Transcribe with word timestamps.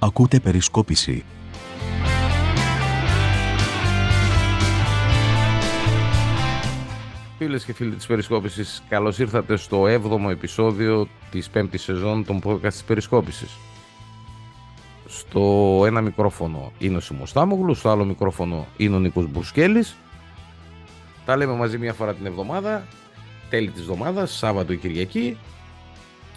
Ακούτε 0.00 0.40
περισκόπηση. 0.40 1.24
Φίλες 7.38 7.64
και 7.64 7.72
φίλοι 7.72 7.94
της 7.94 8.06
Περισκόπησης, 8.06 8.82
καλώς 8.88 9.18
ήρθατε 9.18 9.56
στο 9.56 9.82
7ο 9.82 10.30
επεισόδιο 10.30 11.08
της 11.30 11.50
5ης 11.54 11.76
σεζόν 11.76 12.24
των 12.24 12.40
podcast 12.44 12.72
της 12.72 12.84
Περισκόπησης. 12.84 13.56
Στο 15.06 15.82
ένα 15.86 16.00
μικρόφωνο 16.00 16.72
είναι 16.78 16.96
ο 16.96 17.00
Σιμός 17.00 17.30
Στάμογλους, 17.30 17.78
στο 17.78 17.90
άλλο 17.90 18.04
μικρόφωνο 18.04 18.66
είναι 18.76 18.96
ο 18.96 18.98
Νίκος 18.98 19.30
Μπουρσκέλης. 19.30 19.96
Τα 21.24 21.36
λέμε 21.36 21.52
μαζί 21.52 21.78
μια 21.78 21.92
φορά 21.92 22.14
την 22.14 22.26
εβδομάδα, 22.26 22.86
τέλη 23.50 23.70
της 23.70 23.80
εβδομάδας, 23.80 24.36
Σάββατο 24.36 24.72
ή 24.72 24.76
Κυριακή 24.76 25.38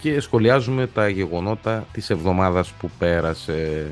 και 0.02 0.20
σχολιάζουμε 0.20 0.88
τα 0.88 1.10
γεγονότα 1.10 1.88
της 1.92 2.10
εβδομάδας 2.10 2.72
που 2.72 2.92
πέρασε. 2.98 3.88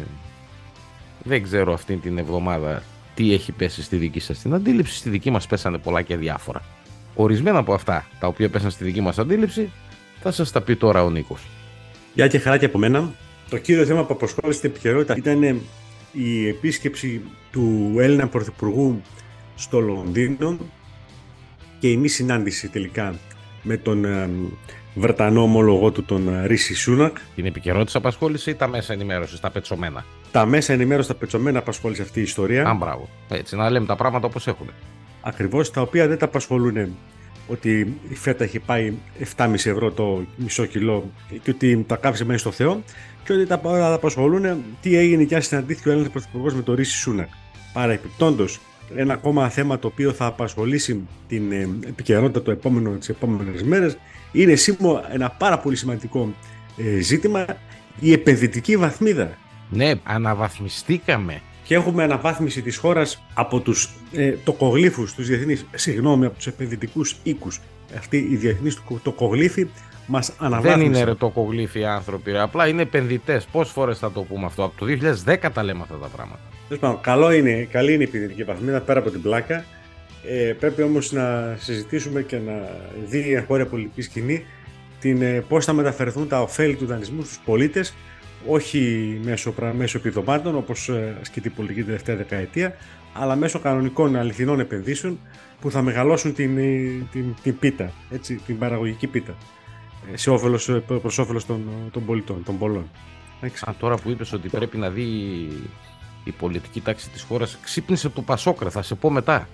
Δεν 1.24 1.44
ξέρω 1.44 1.74
αυτή 1.74 1.96
την 1.96 2.18
εβδομάδα 2.18 2.84
τι 3.16 3.34
έχει 3.34 3.52
πέσει 3.52 3.84
στη 3.84 3.96
δική 3.96 4.20
σας 4.20 4.40
την 4.40 4.54
αντίληψη, 4.54 4.96
στη 4.96 5.10
δική 5.10 5.32
μας 5.32 5.48
πέσανε 5.48 5.78
πολλά 5.78 6.02
και 6.02 6.18
διάφορα. 6.18 6.62
Ορισμένα 7.16 7.58
από 7.58 7.74
αυτά 7.74 8.08
τα 8.20 8.28
οποία 8.28 8.50
πέσαν 8.50 8.72
στη 8.72 8.84
δική 8.84 9.02
μας 9.02 9.20
αντίληψη 9.20 9.72
θα 10.20 10.32
σας 10.32 10.52
τα 10.52 10.62
πει 10.62 10.76
τώρα 10.76 11.04
ο 11.04 11.10
Νίκος. 11.10 11.42
Γεια 12.14 12.28
και 12.28 12.40
χαρά 12.40 12.58
και 12.58 12.66
από 12.66 12.78
μένα. 12.78 13.14
Το 13.50 13.58
κύριο 13.58 13.86
θέμα 13.86 14.06
που 14.06 14.14
αποσχόλησε 14.14 14.60
την 14.60 14.70
επικαιρότητα 14.70 15.16
ήταν 15.18 15.62
η 16.12 16.48
επίσκεψη 16.48 17.22
του 17.52 17.96
Έλληνα 17.98 18.28
Πρωθυπουργού 18.28 19.02
στο 19.56 19.80
Λονδίνο 19.80 20.58
και 21.80 21.90
η 21.90 21.98
μη 21.98 22.08
συνάντηση 22.08 22.70
τελικά 22.70 23.16
με 23.64 23.78
τον 23.78 24.06
ε, 24.06 24.30
Βρετανό 25.00 25.42
ομολογό 25.42 25.92
του 25.92 26.04
τον 26.04 26.28
ε, 26.28 26.46
Ρίση 26.46 26.76
Σούνακ. 26.76 27.18
Την 27.36 27.46
επικαιρότητα 27.46 27.98
απασχόλησε 27.98 28.50
ή 28.50 28.56
τα 28.56 28.68
μέσα 28.68 28.94
ενημέρωσης, 28.94 29.40
τα 29.40 29.50
πετσομένα. 29.50 30.06
Τα 30.32 30.46
μέσα 30.46 30.74
ενημέρωσης, 30.74 31.12
τα 31.12 31.18
πετσομένα 31.18 31.60
απασχόλησε 31.60 32.02
αυτή 32.02 32.20
η 32.20 32.22
ιστορία. 32.22 32.66
Αν 32.66 32.78
μπράβο. 32.78 33.10
Έτσι, 33.30 33.56
να 33.56 33.70
λέμε 33.70 33.86
τα 33.86 33.96
πράγματα 33.96 34.28
όπως 34.28 34.48
έχουν. 34.48 34.70
Ακριβώς, 35.22 35.72
τα 35.72 35.82
οποία 35.82 36.08
δεν 36.08 36.18
τα 36.18 36.26
απασχολούν 36.26 36.98
ότι 37.48 37.98
η 38.10 38.16
φέτα 38.16 38.44
έχει 38.44 38.60
πάει 38.60 38.94
7,5 39.38 39.54
ευρώ 39.54 39.92
το 39.92 40.26
μισό 40.36 40.66
κιλό 40.66 41.12
και 41.44 41.50
ότι 41.50 41.84
τα 41.88 41.96
κάψε 41.96 42.26
μέσα 42.26 42.40
στο 42.40 42.52
Θεό 42.52 42.84
και 43.24 43.34
ότι 43.34 43.46
τα, 43.46 43.60
τα 43.60 43.94
απασχολούν 43.94 44.64
τι 44.82 44.98
έγινε 44.98 45.24
και 45.24 45.36
αν 45.36 45.42
συναντήθηκε 45.42 45.90
ο 45.90 45.92
Έλληνας 45.92 46.12
Πρωθυπουργός 46.12 46.54
με 46.54 46.62
τον 46.62 46.76
Ρίση 46.76 46.98
Σούνακ. 46.98 47.28
Παρεπιπτόντως, 47.74 48.60
ένα 48.96 49.14
ακόμα 49.14 49.50
θέμα 49.50 49.80
το 49.80 49.88
οποίο 49.88 50.12
θα 50.14 50.26
απασχολήσει 50.26 51.08
την 51.28 51.52
ε, 51.52 51.70
επικαιρότητα 51.88 52.42
το 52.42 52.52
επόμενο, 52.52 52.90
τις 52.90 53.10
επόμενες 53.10 53.64
μέρες 53.64 53.98
είναι 54.32 54.56
σήμερα 54.56 55.14
ένα 55.14 55.30
πάρα 55.30 55.60
πολύ 55.60 55.76
σημαντικό 55.76 56.34
ε, 56.78 57.00
ζήτημα 57.00 57.46
η 58.00 58.12
επενδυτική 58.12 58.78
βαθμίδα. 58.78 59.38
Ναι, 59.70 59.92
αναβαθμιστήκαμε. 60.04 61.42
Και 61.64 61.76
έχουμε 61.76 62.04
αναβάθμιση 62.04 62.62
της 62.62 62.78
χώρας 62.78 63.24
από 63.34 63.60
τους 63.60 63.90
ε, 64.14 64.32
τοκογλύφους, 64.32 65.14
τους 65.14 65.28
διεθνείς, 65.28 65.66
συγγνώμη, 65.76 66.26
από 66.26 66.36
τους 66.36 66.48
επενδυτικούς 66.48 67.16
οίκους. 67.24 67.60
Αυτή 67.98 68.18
η 68.18 68.36
διεθνής 68.36 68.82
τοκογλύφοι 69.04 69.68
μας 70.10 70.34
αναβάθμισαν. 70.38 70.80
Δεν 70.80 70.88
είναι 70.88 71.04
ρε 71.04 71.16
τοκογλύφοι 71.16 71.86
άνθρωποι, 71.86 72.32
ρε. 72.32 72.40
απλά 72.40 72.68
είναι 72.68 72.82
επενδυτές. 72.82 73.46
Πόσες 73.46 73.74
φορές 73.74 73.98
θα 73.98 74.12
το 74.12 74.22
πούμε 74.22 74.46
αυτό, 74.46 74.64
από 74.64 74.74
το 74.78 74.86
2010 75.26 75.50
τα 75.54 75.64
λέμε 75.64 75.82
αυτά 75.82 75.96
τα 75.96 76.08
πράγματα. 76.08 76.40
Τέλος 76.70 76.98
καλό 77.02 77.32
είναι, 77.32 77.68
καλή 77.72 77.94
είναι 77.94 78.04
η 78.04 78.08
επενδυτική 78.08 78.44
βαθμίδα 78.44 78.80
πέρα 78.80 79.00
από 79.00 79.10
την 79.10 79.22
πλάκα. 79.22 79.66
Ε, 80.26 80.54
πρέπει 80.60 80.82
όμως 80.82 81.12
να 81.12 81.56
συζητήσουμε 81.60 82.22
και 82.22 82.38
να 82.38 82.54
δει 83.08 83.20
η 83.28 83.34
εγχώρια 83.34 83.66
πολιτική 83.66 84.02
σκηνή 84.02 84.46
την, 85.00 85.22
ε, 85.22 85.44
πώς 85.48 85.66
θα 85.66 85.74
μεταφερθούν 85.74 86.28
τα 86.28 86.42
ωφέλη 86.42 86.76
του 86.76 86.86
δανεισμού 86.86 87.24
στους 87.24 87.40
πολίτες 87.46 87.94
όχι 88.48 89.20
μέσω, 89.24 89.54
μέσω 89.78 89.98
επιδομάτων 89.98 90.56
όπως 90.56 90.90
ε, 90.90 91.18
ασκεί 91.22 91.42
την 91.42 91.54
πολιτική 91.56 91.84
τελευταία 91.84 92.16
δεκαετία 92.16 92.76
αλλά 93.14 93.36
μέσω 93.36 93.60
κανονικών 93.60 94.16
αληθινών 94.16 94.60
επενδύσεων 94.60 95.20
που 95.62 95.72
θα 95.72 95.82
μεγαλώσουν 95.82 96.34
την, 96.34 96.58
ε, 96.58 97.06
την, 97.12 97.36
την 97.44 97.60
πίτα, 97.60 97.92
έτσι, 98.12 98.42
την 98.46 98.58
παραγωγική 98.58 99.08
πίτα 99.08 99.32
ε, 99.32 99.59
σε 100.14 100.30
όφελος, 100.30 100.72
προς 100.88 101.18
όφελος 101.18 101.46
των, 101.46 101.66
των 101.92 102.06
πολιτών, 102.06 102.44
των 102.44 102.58
πολλών. 102.58 102.90
Α, 103.42 103.74
τώρα 103.80 103.96
που 103.96 104.10
είπες 104.10 104.34
ότι 104.34 104.50
πρέπει 104.50 104.78
να 104.78 104.90
δει 104.90 105.04
η 106.24 106.32
πολιτική 106.32 106.82
τάξη 106.82 107.10
της 107.10 107.22
χώρας 107.22 107.58
ξύπνησε 107.62 108.10
το 108.10 108.22
Πασόκρα, 108.22 108.70
θα 108.70 108.82
σε 108.82 108.96
πω 108.96 109.10
μετά. 109.10 109.48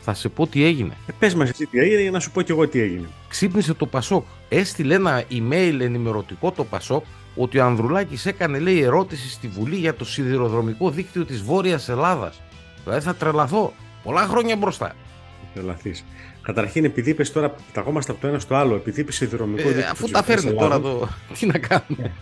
Θα 0.00 0.14
σε 0.14 0.28
πω 0.28 0.46
τι 0.46 0.64
έγινε. 0.64 0.96
Ε, 1.06 1.12
πες 1.18 1.34
μας 1.34 1.48
εσύ 1.48 1.66
τι 1.66 1.78
έγινε 1.78 2.00
για 2.00 2.10
να 2.10 2.20
σου 2.20 2.30
πω 2.30 2.42
κι 2.42 2.50
εγώ 2.50 2.68
τι 2.68 2.80
έγινε. 2.80 3.08
Ξύπνησε 3.28 3.74
το 3.74 3.86
Πασόκ. 3.86 4.24
Έστειλε 4.48 4.94
ένα 4.94 5.24
email 5.30 5.78
ενημερωτικό 5.80 6.52
το 6.52 6.64
Πασόκ 6.64 7.04
ότι 7.36 7.58
ο 7.58 7.64
Ανδρουλάκης 7.64 8.26
έκανε 8.26 8.58
λέει 8.58 8.82
ερώτηση 8.82 9.30
στη 9.30 9.48
Βουλή 9.48 9.76
για 9.76 9.94
το 9.94 10.04
σιδηροδρομικό 10.04 10.90
δίκτυο 10.90 11.24
της 11.24 11.42
Βόρειας 11.42 11.88
Ελλάδας. 11.88 12.40
Δηλαδή 12.84 13.04
θα 13.04 13.14
τρελαθώ. 13.14 13.72
Πολλά 14.02 14.26
χρόνια 14.26 14.56
μπροστά. 14.56 14.94
Τρελαθείς. 15.54 16.04
Καταρχήν, 16.44 16.84
επειδή 16.84 17.10
είπες 17.10 17.32
τώρα, 17.32 17.48
πεταγόμαστε 17.50 18.12
από 18.12 18.20
το 18.20 18.26
ένα 18.26 18.38
στο 18.38 18.54
άλλο, 18.54 18.74
επειδή 18.74 19.00
είπες 19.00 19.14
σιδηροδρομικό 19.14 19.68
Ε, 19.68 19.72
δίκτυο. 19.72 19.90
αφού 19.90 20.02
της 20.04 20.12
τα 20.12 20.22
Βόρειας 20.22 20.42
φέρνει 20.42 20.58
τώρα 20.58 20.74
Ελλάδας, 20.74 21.00
το. 21.00 21.08
Τι 21.38 21.46
να 21.46 21.58
κάνουμε. 21.58 22.12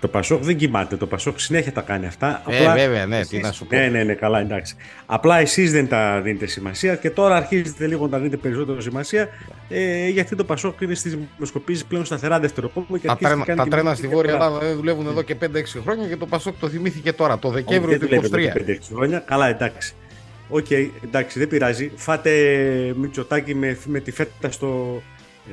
Το 0.00 0.08
Πασόκ 0.08 0.42
δεν 0.42 0.56
κοιμάται. 0.56 0.96
Το 0.96 1.06
Πασόκ 1.06 1.40
συνέχεια 1.40 1.72
τα 1.72 1.80
κάνει 1.80 2.06
αυτά. 2.06 2.42
Ε, 2.48 2.72
βέβαια, 2.74 3.06
ναι, 3.06 3.24
τι 3.26 3.38
να 3.38 3.52
σου 3.52 3.66
πω. 3.66 3.76
Ναι, 3.76 3.86
ναι, 3.88 4.02
ναι, 4.02 4.14
καλά, 4.14 4.40
εντάξει. 4.40 4.74
Απλά 5.06 5.38
εσείς 5.38 5.72
δεν 5.72 5.88
τα 5.88 6.20
δίνετε 6.20 6.46
σημασία 6.46 6.96
και 6.96 7.10
τώρα 7.10 7.36
αρχίζετε 7.36 7.86
λίγο 7.86 8.04
να 8.04 8.10
τα 8.10 8.16
δίνετε 8.18 8.36
περισσότερο 8.36 8.80
σημασία. 8.80 9.28
Ε, 9.68 10.08
γιατί 10.08 10.36
το 10.36 10.44
Πασόκ 10.44 10.80
είναι 10.80 10.94
στις 10.94 11.08
δημοσκοπήσεις 11.34 11.86
πλέον 11.86 12.04
σταθερά 12.04 12.40
δεύτερο 12.40 12.74
κόμμα 12.74 12.98
και 12.98 13.06
Τα 13.06 13.12
αρχίζει 13.12 13.30
τρένα, 13.30 13.44
και 13.44 13.46
κάνει 13.46 13.58
τα 13.58 13.64
και 13.64 13.70
τρένα 13.70 13.84
πολιτική 13.84 14.06
στη 14.06 14.14
Βόρεια 14.16 14.30
διαφορά. 14.30 14.54
Ελλάδα 14.54 14.66
δεν 14.66 14.76
δουλεύουν 14.76 15.06
εδώ 15.06 15.22
και 15.22 15.36
5-6 15.78 15.80
χρόνια 15.82 16.08
και 16.08 16.16
το 16.16 16.26
Πασόκ 16.26 16.54
το 16.60 16.68
θυμήθηκε 16.68 17.12
τώρα, 17.12 17.38
το 17.38 17.48
Όχι, 17.48 17.56
Δεκέμβριο 17.56 17.98
δεν 17.98 18.08
του 18.08 18.28
δουλεύει 18.28 18.28
23. 18.28 18.38
εδώ 18.54 18.64
και 18.64 18.78
5-6 18.80 18.94
χρόνια. 18.94 19.18
Καλά, 19.26 19.46
εντάξει. 19.48 19.94
Οκ, 20.54 20.70
εντάξει, 21.04 21.38
δεν 21.38 21.48
πειράζει. 21.48 21.90
Φάτε 21.96 22.32
Μητσοτάκι 22.96 23.54
με, 23.54 23.78
με 23.86 24.00
τη 24.00 24.10
φέτα 24.10 24.50
στο, 24.50 25.02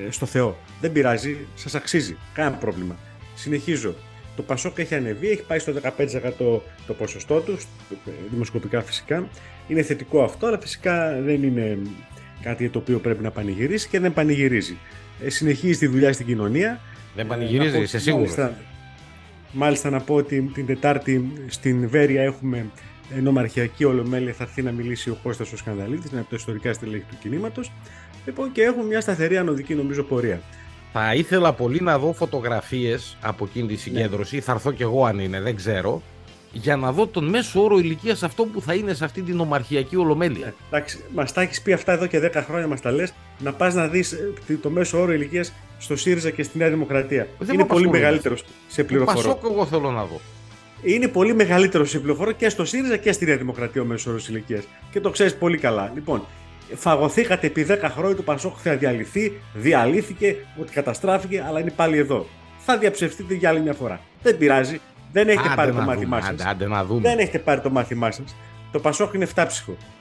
ε, 0.08 0.12
στο 0.12 0.26
Θεό. 0.26 0.58
Δεν 0.82 0.92
πειράζει, 0.92 1.38
σας 1.56 1.76
αξίζει. 1.76 2.18
Κανένα 2.34 2.56
πρόβλημα. 2.56 2.96
Συνεχίζω. 3.36 3.96
Το 4.36 4.42
Πασόκ 4.42 4.78
έχει 4.80 4.96
ανεβεί, 4.96 5.30
έχει 5.30 5.44
πάει 5.44 5.60
στο 5.60 5.74
15% 5.74 6.62
το 6.88 6.94
ποσοστό 6.98 7.40
τους, 7.40 7.66
δημοσκοπικά 8.32 8.82
φυσικά. 8.82 9.28
Είναι 9.68 9.82
θετικό 9.82 10.24
αυτό, 10.24 10.48
αλλά 10.48 10.60
φυσικά 10.60 11.22
δεν 11.22 11.44
είναι 11.44 11.78
κάτι 12.42 12.70
το 12.70 12.80
οποίο 12.80 13.00
πρέπει 13.00 13.24
να 13.24 13.32
πανηγυρίσει 13.32 13.88
και 13.88 14.00
δεν 14.00 14.14
πανηγυρίζει. 14.14 14.78
Ε, 15.24 15.30
συνεχίζει 15.30 15.80
τη 15.80 15.88
δουλειά 15.88 16.14
στην 16.14 16.26
κοινωνία. 16.26 16.80
Δεν 17.16 17.26
Ε, 17.26 17.28
πανηγυρίζει, 17.30 17.70
να 17.70 17.76
πω- 17.76 17.82
είσαι 17.84 18.00
σίγουρος; 18.00 18.36
Μάλιστα, 18.36 18.58
μάλιστα 19.52 19.90
να 19.90 20.00
πω 20.00 20.16
ότι 20.16 20.42
την 20.54 20.66
Τετάρτη 20.66 21.32
στην 21.48 21.90
Βέρεια 21.90 22.22
έχουμε 22.22 22.66
νομαρχιακή 23.22 23.84
ολομέλεια 23.84 24.34
θα 24.34 24.44
έρθει 24.44 24.62
να 24.62 24.72
μιλήσει 24.72 25.10
ο 25.10 25.18
Κώστας 25.24 25.54
ο 25.54 25.58
Σκανδαλίτης, 25.58 26.12
είναι 26.12 26.20
από 26.20 26.30
τα 26.30 26.36
ιστορικά 26.36 26.74
στελέχη 26.74 27.04
του 27.10 27.18
κινήματος. 27.20 27.72
Λοιπόν, 28.26 28.52
και 28.52 28.62
έχουμε 28.62 28.84
μια 28.84 29.02
σταθερή 29.02 29.38
ανωδική 29.38 29.76
νομίζω 29.76 30.04
πορεία. 30.04 30.42
Θα 30.94 31.16
ήθελα 31.16 31.54
πολύ 31.54 31.82
να 31.82 32.00
δω 32.00 32.14
φωτογραφίες 32.14 33.18
από 33.22 33.46
εκείνη 33.46 33.68
τη 33.68 33.76
συγκέντρωση. 33.76 34.40
Θα 34.40 34.52
έρθω 34.52 34.72
κι 34.72 34.82
εγώ 34.82 35.06
αν 35.06 35.20
είναι, 35.20 35.42
δεν 35.42 35.56
ξέρω. 35.56 36.02
Για 36.52 36.76
να 36.76 36.92
δω 36.92 37.08
τον 37.08 37.26
μέσο 37.26 37.64
όρο 37.64 37.78
ηλικίας 37.78 38.24
αυτό 38.24 38.46
που 38.46 38.62
θα 38.62 38.74
είναι 38.74 38.94
σε 38.94 39.06
αυτή 39.06 39.22
την 39.22 39.40
ομαρχιακή 39.40 39.96
ολομέλεια. 39.96 40.54
Εντάξει, 40.68 41.04
μας 41.14 41.34
τα 41.34 41.42
έχεις 41.42 41.62
πει 41.62 41.74
αυτά 41.74 41.92
εδώ 41.92 42.06
και 42.06 42.20
10 42.20 42.44
χρόνια, 42.46 42.68
μας 42.68 42.82
τα 42.82 42.92
λες, 42.92 43.14
να 43.40 43.54
πας 43.54 43.74
να 43.74 43.88
δεις 43.88 44.16
το 44.62 44.70
μέσο 44.70 45.02
όρο 45.02 45.14
ηλικίας 45.14 45.54
στο 45.78 45.96
ΣΥΡΙΖΑ 45.96 46.30
και 46.30 46.44
στη 46.44 46.58
Νέα 46.58 46.70
Δημοκρατία. 46.70 47.28
Δεν 47.40 47.54
είναι 47.54 47.64
με 47.64 47.68
πολύ 47.68 47.84
απασχολεί. 47.84 47.90
μεγαλύτερο 47.90 48.36
σε 48.68 48.82
Το 48.82 48.84
πληροφορώ. 48.84 49.18
Πασόκ 49.18 49.44
εγώ 49.52 49.66
θέλω 49.66 49.92
να 49.92 50.04
δω. 50.06 50.20
Είναι 50.84 51.08
πολύ 51.08 51.34
μεγαλύτερο 51.36 51.86
σε 51.86 52.00
πληροφορώ 52.00 52.32
και 52.32 52.50
στο 52.50 52.66
ΣΥΡΙΖΑ 52.66 52.98
και 52.98 53.12
στη 53.12 53.26
Νέα 53.26 53.38
Δημοκρατία 53.38 53.82
ο 53.82 53.86
μέσο 53.86 54.12
όρο 54.12 54.20
ηλικίας. 54.30 54.64
Και 54.92 55.00
το 55.00 55.10
ξέρεις 55.10 55.36
πολύ 55.36 55.58
καλά. 55.58 55.92
Λοιπόν, 55.94 56.26
φαγωθήκατε 56.76 57.48
επί 57.48 57.66
10 57.70 57.78
χρόνια 57.82 58.16
το 58.16 58.22
Πασόκ 58.22 58.56
θα 58.64 58.76
διαλυθεί, 58.76 59.34
διαλύθηκε, 59.54 60.36
ότι 60.62 60.72
καταστράφηκε, 60.72 61.44
αλλά 61.48 61.60
είναι 61.60 61.72
πάλι 61.76 61.98
εδώ. 61.98 62.26
Θα 62.66 62.78
διαψευστείτε 62.78 63.34
για 63.34 63.50
άλλη 63.50 63.60
μια 63.62 63.74
φορά. 63.74 64.00
Δεν 64.24 64.38
πειράζει. 64.38 64.80
Δεν 65.12 65.28
έχετε 65.28 65.46
Άντε 65.48 65.56
πάρει 65.56 65.70
να 65.72 65.76
το 65.76 65.82
δούμε, 65.82 65.94
μάθημά 65.96 66.18
άντε, 66.18 66.38
σας. 66.38 66.48
άντε 66.48 66.68
να 66.68 66.86
δούμε. 66.86 67.02
Δεν 67.02 67.20
έχετε 67.20 67.40
πάρει 67.40 67.62
το 67.62 67.70
μάθημά 67.70 68.12
σας. 68.12 68.36
Το 68.72 68.80
Πασόκ 68.80 69.14
είναι 69.14 69.28
7 69.36 69.46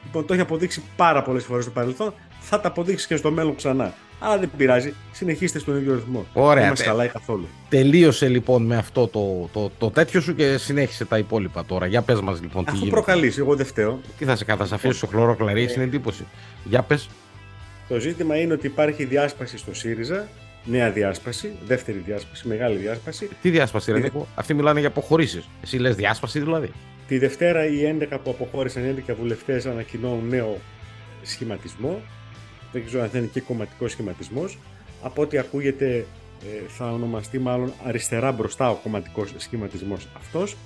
Λοιπόν, 0.04 0.26
το 0.26 0.32
έχει 0.32 0.42
αποδείξει 0.42 0.82
πάρα 0.96 1.22
πολλές 1.22 1.44
φορές 1.44 1.64
στο 1.64 1.72
παρελθόν. 1.72 2.14
Θα 2.40 2.60
τα 2.60 2.68
αποδείξει 2.68 3.06
και 3.06 3.16
στο 3.16 3.30
μέλλον 3.30 3.54
ξανά. 3.54 3.94
Αλλά 4.20 4.38
δεν 4.38 4.50
πειράζει. 4.56 4.94
Συνεχίστε 5.12 5.58
στον 5.58 5.76
ίδιο 5.76 5.94
ρυθμό. 5.94 6.26
Ωραία, 6.32 6.54
Δεν 6.62 6.68
μα 6.68 6.74
τε- 6.74 6.86
χαλάει 6.86 7.08
καθόλου. 7.08 7.48
Τελείωσε 7.68 8.28
λοιπόν 8.28 8.62
με 8.62 8.76
αυτό 8.76 9.06
το, 9.06 9.48
το, 9.52 9.70
το 9.78 9.90
τέτοιο 9.90 10.20
σου 10.20 10.34
και 10.34 10.56
συνέχισε 10.58 11.04
τα 11.04 11.18
υπόλοιπα 11.18 11.64
τώρα. 11.64 11.86
Για 11.86 12.02
πες 12.02 12.20
μας 12.20 12.40
λοιπόν 12.40 12.64
τι 12.64 12.70
Αφού 12.70 12.78
γίνεται. 12.78 12.94
προκαλείς, 12.96 13.38
εγώ 13.38 13.56
δεν 13.56 13.66
φταίω. 13.66 14.00
Τι 14.18 14.24
θα 14.24 14.36
σε 14.36 14.44
κατασαφήσει 14.44 14.96
στο 14.96 15.06
χλωρός 15.06 15.36
κλαρί, 15.36 15.62
Ε. 15.64 15.72
είναι 15.74 15.84
εντύπωση. 15.84 16.24
Για 16.64 16.82
πες. 16.82 17.08
Το 17.88 17.98
ζήτημα 17.98 18.36
είναι 18.40 18.52
ότι 18.52 18.66
υπάρχει 18.66 19.04
διάσπαση 19.04 19.58
στο 19.58 19.74
ΣΥΡΙΖΑ, 19.74 20.28
νέα 20.64 20.90
διάσπαση, 20.90 21.52
δεύτερη 21.66 22.02
διάσπαση, 22.06 22.48
μεγάλη 22.48 22.76
διάσπαση. 22.76 23.28
Τι 23.42 23.50
διάσπαση, 23.50 23.92
ρε 23.92 23.98
Είναι- 23.98 24.06
Νίκο; 24.12 24.26
Αυτοί 24.34 24.54
μιλάνε 24.54 24.78
για 24.80 24.88
αποχωρήσεις. 24.88 25.48
Εσύ 25.62 25.76
λες 25.78 25.94
διάσπαση 25.94 26.40
δηλαδή. 26.40 26.70
Τη 27.08 27.18
Δευτέρα 27.18 27.66
οι 27.66 27.84
11 27.84 28.18
που 28.18 28.30
αποχώρησαν, 28.30 28.84
οι 28.84 28.88
11 28.88 29.14
βουλευτές 29.14 29.66
ανακοινώνουν 29.66 30.28
νέο 30.28 30.58
σχηματισμό. 31.22 32.00
Δεν 32.72 32.86
ξέρω 32.86 33.02
αν 33.02 33.08
θα 33.08 33.18
είναι 33.18 33.26
και 33.32 33.40
κομματικός 33.40 33.90
σχηματισμός. 33.90 34.58
Από 35.02 35.22
ό,τι 35.22 35.38
ακούγεται, 35.38 36.06
ε, 36.42 36.68
θα 36.68 36.92
ονομαστεί 36.92 37.38
μάλλον 37.38 37.72
αριστερά 37.84 38.32
μπροστά 38.32 38.70
ο 38.70 38.74
κομματικός 38.74 39.34
σχηματισμός 39.36 40.08
αυτός. 40.16 40.56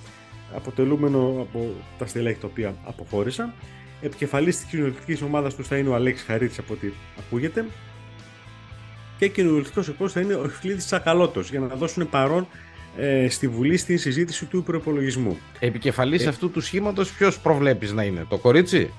αποτελούμενο 0.55 1.37
από 1.41 1.75
τα 1.99 2.07
στελέχη 2.07 2.41
τα 2.41 2.47
οποία 2.47 2.75
αποχώρησαν. 2.85 3.53
Επικεφαλής 4.01 4.57
της 4.57 4.65
κοινωνιστικής 4.65 5.23
ομάδας 5.23 5.55
τους 5.55 5.69
θα 5.69 5.77
είναι 5.77 5.89
ο 5.89 5.95
Αλέξης 5.95 6.27
Χαρίτης 6.27 6.59
από 6.59 6.73
ό,τι 6.73 6.89
ακούγεται 7.19 7.65
και 9.23 9.29
κοινωνιστικός 9.29 9.89
εκπρόσωπος 9.89 10.13
θα 10.13 10.21
είναι 10.21 10.35
ο 10.35 10.45
Ευκλήδης 10.45 10.87
Τσακαλώτος 10.87 11.51
για 11.51 11.61
να 11.61 11.67
δώσουν 11.67 12.09
παρόν 12.09 12.47
ε, 12.97 13.29
στη 13.29 13.49
Βουλή 13.49 13.77
στην 13.77 13.99
συζήτηση 13.99 14.45
του 14.45 14.63
προπολογισμού. 14.63 15.39
Επικεφαλής 15.59 16.25
ε, 16.25 16.29
αυτού 16.29 16.51
του 16.51 16.61
σχήματος 16.61 17.13
ποιος 17.13 17.39
προβλέπεις 17.39 17.93
να 17.93 18.03
είναι, 18.03 18.27
το 18.29 18.39
κορίτσι; 18.39 18.93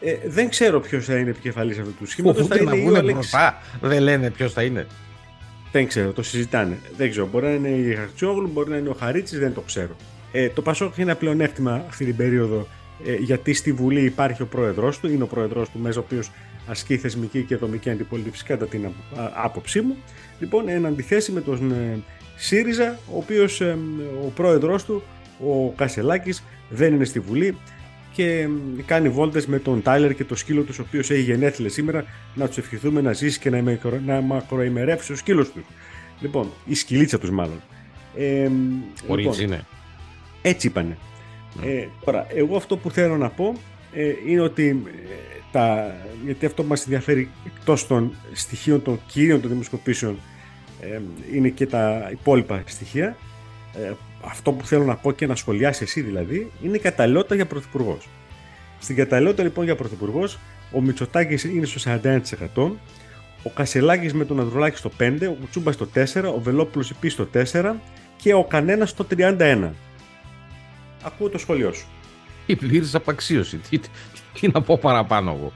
Ε, 0.00 0.16
δεν 0.26 0.48
ξέρω 0.48 0.80
ποιος 0.80 1.04
θα 1.04 1.16
είναι 1.16 1.30
επικεφαλής 1.30 1.78
αυτού 1.78 1.94
του 1.94 2.06
σχήματος. 2.06 2.46
Θα 2.46 2.56
είναι 2.56 2.70
να 2.70 2.76
βγουν 2.76 3.12
μπροστά. 3.12 3.62
Δεν 3.80 4.02
λένε 4.02 4.30
ποιος 4.30 4.52
θα 4.52 4.62
είναι. 4.62 4.86
Δεν 5.72 5.86
ξέρω, 5.86 6.12
το 6.12 6.22
συζητάνε. 6.22 6.78
Δεν 6.96 7.10
ξέρω. 7.10 7.26
Μπορεί 7.26 7.46
να 7.46 7.52
είναι 7.52 7.68
η 7.68 7.94
Χαρτσόγλου, 7.94 8.50
μπορεί 8.52 8.70
να 8.70 8.76
είναι 8.76 8.88
ο 8.88 8.96
Χαρίτσης, 8.98 9.38
δεν 9.38 9.54
το 9.54 9.60
ξέρω. 9.60 9.96
Ε, 10.32 10.48
το 10.48 10.62
Πασόκ 10.62 10.92
έχει 10.92 11.00
ένα 11.00 11.16
πλεονέκτημα 11.16 11.84
αυτή 11.88 12.04
την 12.04 12.16
περίοδο 12.16 12.66
ε, 13.04 13.14
γιατί 13.14 13.52
στη 13.52 13.72
Βουλή 13.72 14.00
υπάρχει 14.00 14.42
ο 14.42 14.46
πρόεδρός 14.46 14.98
του, 14.98 15.08
είναι 15.08 15.22
ο 15.22 15.26
πρόεδρός 15.26 15.70
του, 15.70 15.78
μέσα 15.78 16.00
ο 16.00 16.02
οποίος 16.06 16.30
ασκεί 16.66 16.96
θεσμική 16.96 17.42
και 17.42 17.56
δομική 17.56 17.90
αντιπολίτευση, 17.90 18.44
κατά 18.44 18.66
την 18.66 18.88
άποψή 19.34 19.80
μου. 19.80 19.96
Λοιπόν, 20.38 20.68
εν 20.68 20.86
αντιθέσει 20.86 21.32
με 21.32 21.40
τον 21.40 21.70
ε, 21.70 21.98
ΣΥΡΙΖΑ, 22.36 22.98
ο 23.12 23.16
οποίος 23.16 23.60
ε, 23.60 23.78
ο 24.26 24.30
πρόεδρός 24.34 24.84
του, 24.84 25.02
ο 25.40 25.70
Κασελάκης, 25.70 26.42
δεν 26.68 26.94
είναι 26.94 27.04
στη 27.04 27.20
Βουλή 27.20 27.56
και 28.16 28.48
κάνει 28.86 29.08
βόλτες 29.08 29.46
με 29.46 29.58
τον 29.58 29.82
Τάιλερ 29.82 30.14
και 30.14 30.24
το 30.24 30.34
σκύλο 30.34 30.62
τους, 30.62 30.78
ο 30.78 30.84
οποίος 30.86 31.10
έχει 31.10 31.20
γενέθλια 31.20 31.68
σήμερα, 31.68 32.04
να 32.34 32.46
τους 32.46 32.58
ευχηθούμε 32.58 33.00
να 33.00 33.12
ζήσει 33.12 33.38
και 33.38 33.50
να, 33.50 33.78
να 34.06 34.20
μακροημερεύσει 34.20 35.12
ο 35.12 35.16
σκύλος 35.16 35.52
τους. 35.52 35.62
Λοιπόν, 36.20 36.50
η 36.66 36.74
σκυλίτσα 36.74 37.18
τους 37.18 37.30
μάλλον. 37.30 37.62
Ε, 38.16 38.50
λοιπόν, 39.16 39.40
είναι. 39.40 39.64
Έτσι 40.42 40.66
είπανε. 40.66 40.96
Ναι. 41.60 41.70
Ε, 41.70 41.88
τώρα, 42.04 42.26
εγώ 42.34 42.56
αυτό 42.56 42.76
που 42.76 42.90
θέλω 42.90 43.16
να 43.16 43.28
πω 43.28 43.54
ε, 43.92 44.12
είναι 44.26 44.40
ότι 44.40 44.82
ε, 44.86 45.14
τα, 45.52 45.94
γιατί 46.24 46.46
αυτό 46.46 46.62
που 46.62 46.68
μας 46.68 46.82
ενδιαφέρει 46.82 47.30
εκτός 47.46 47.86
των 47.86 48.14
στοιχείων 48.32 48.82
των 48.82 49.00
κυρίων 49.06 49.40
των 49.40 49.50
δημοσκοπήσεων 49.50 50.18
ε, 50.80 51.00
είναι 51.32 51.48
και 51.48 51.66
τα 51.66 52.08
υπόλοιπα 52.12 52.62
στοιχεία 52.66 53.16
ε, 53.74 53.92
αυτό 54.28 54.52
που 54.52 54.66
θέλω 54.66 54.84
να 54.84 54.96
πω 54.96 55.12
και 55.12 55.26
να 55.26 55.34
σχολιάσει 55.34 55.82
εσύ 55.82 56.00
δηλαδή 56.00 56.52
είναι 56.62 56.76
η 56.76 56.80
καταλληλότητα 56.80 57.34
για 57.34 57.46
πρωθυπουργός. 57.46 58.08
Στην 58.78 58.96
καταλληλότητα 58.96 59.42
λοιπόν 59.42 59.64
για 59.64 59.76
πρωθυπουργός 59.76 60.38
ο 60.72 60.80
Μητσοτάκης 60.80 61.44
είναι 61.44 61.66
στο 61.66 61.98
41%, 62.56 62.70
ο 63.42 63.50
Κασελάκης 63.54 64.14
με 64.14 64.24
τον 64.24 64.40
Ανδρουλάκη 64.40 64.76
στο 64.76 64.90
5%, 65.00 65.18
ο 65.28 65.32
Κουτσούμπας 65.32 65.74
στο 65.74 65.88
4%, 65.94 66.04
ο 66.34 66.40
Βελόπουλος 66.40 66.90
επίσης 66.90 67.12
στο 67.12 67.28
4% 67.62 67.74
και 68.16 68.34
ο 68.34 68.44
Κανένας 68.44 68.90
στο 68.90 69.06
31%. 69.16 69.70
Ακούω 71.02 71.28
το 71.28 71.38
σχολείο 71.38 71.72
σου. 71.72 71.86
Η 72.46 72.56
πλήρης 72.56 72.94
απαξίωση. 72.94 73.56
Τι, 73.56 73.78
τι, 74.40 74.48
να 74.52 74.62
πω 74.62 74.78
παραπάνω 74.78 75.30
εγώ. 75.30 75.52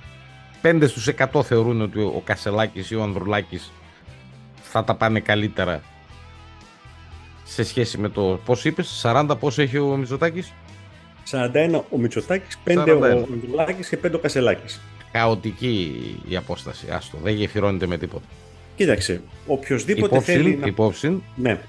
5 0.62 0.84
στους 0.88 1.08
100 1.32 1.42
θεωρούν 1.44 1.80
ότι 1.80 2.00
ο 2.00 2.22
Κασελάκης 2.24 2.90
ή 2.90 2.94
ο 2.94 3.02
Ανδρουλάκης 3.02 3.72
θα 4.62 4.84
τα 4.84 4.94
πάνε 4.94 5.20
καλύτερα 5.20 5.82
σε 7.52 7.62
σχέση 7.62 7.98
με 7.98 8.08
το 8.08 8.40
πώς 8.44 8.64
είπες, 8.64 9.00
40 9.04 9.36
πόσο 9.40 9.62
έχει 9.62 9.78
ο 9.78 9.96
Μητσοτάκης; 9.96 10.52
41 11.30 11.80
ο 11.90 11.98
Μητσοτάκης, 11.98 12.58
5 12.64 12.76
ο 12.76 13.04
Ανδρουλάκη 13.04 13.88
και 13.88 13.96
5 13.96 14.14
ο 14.14 14.18
Κασελάκης. 14.18 14.80
Χαοτική 15.12 16.02
η 16.28 16.36
απόσταση. 16.36 16.86
Άστο, 16.90 17.18
δεν 17.22 17.34
γεφυρώνεται 17.34 17.86
με 17.86 17.98
τίποτα. 17.98 18.24
Κοίταξε, 18.76 19.22
οποιοδήποτε 19.46 20.20
θέλει. 20.20 20.56
Να... 20.56 20.66
Υπόψη, 20.66 21.22
ναι. 21.36 21.60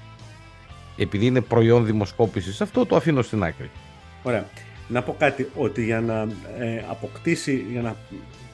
επειδή 0.96 1.26
είναι 1.26 1.40
προϊόν 1.40 1.86
δημοσκόπησης, 1.86 2.60
αυτό 2.60 2.86
το 2.86 2.96
αφήνω 2.96 3.22
στην 3.22 3.42
άκρη. 3.42 3.70
Ωραία. 4.22 4.46
Να 4.88 5.02
πω 5.02 5.16
κάτι, 5.18 5.48
ότι 5.54 5.84
για 5.84 6.00
να 6.00 6.28
ε, 6.58 6.84
αποκτήσει, 6.90 7.66
για 7.70 7.82
να 7.82 7.96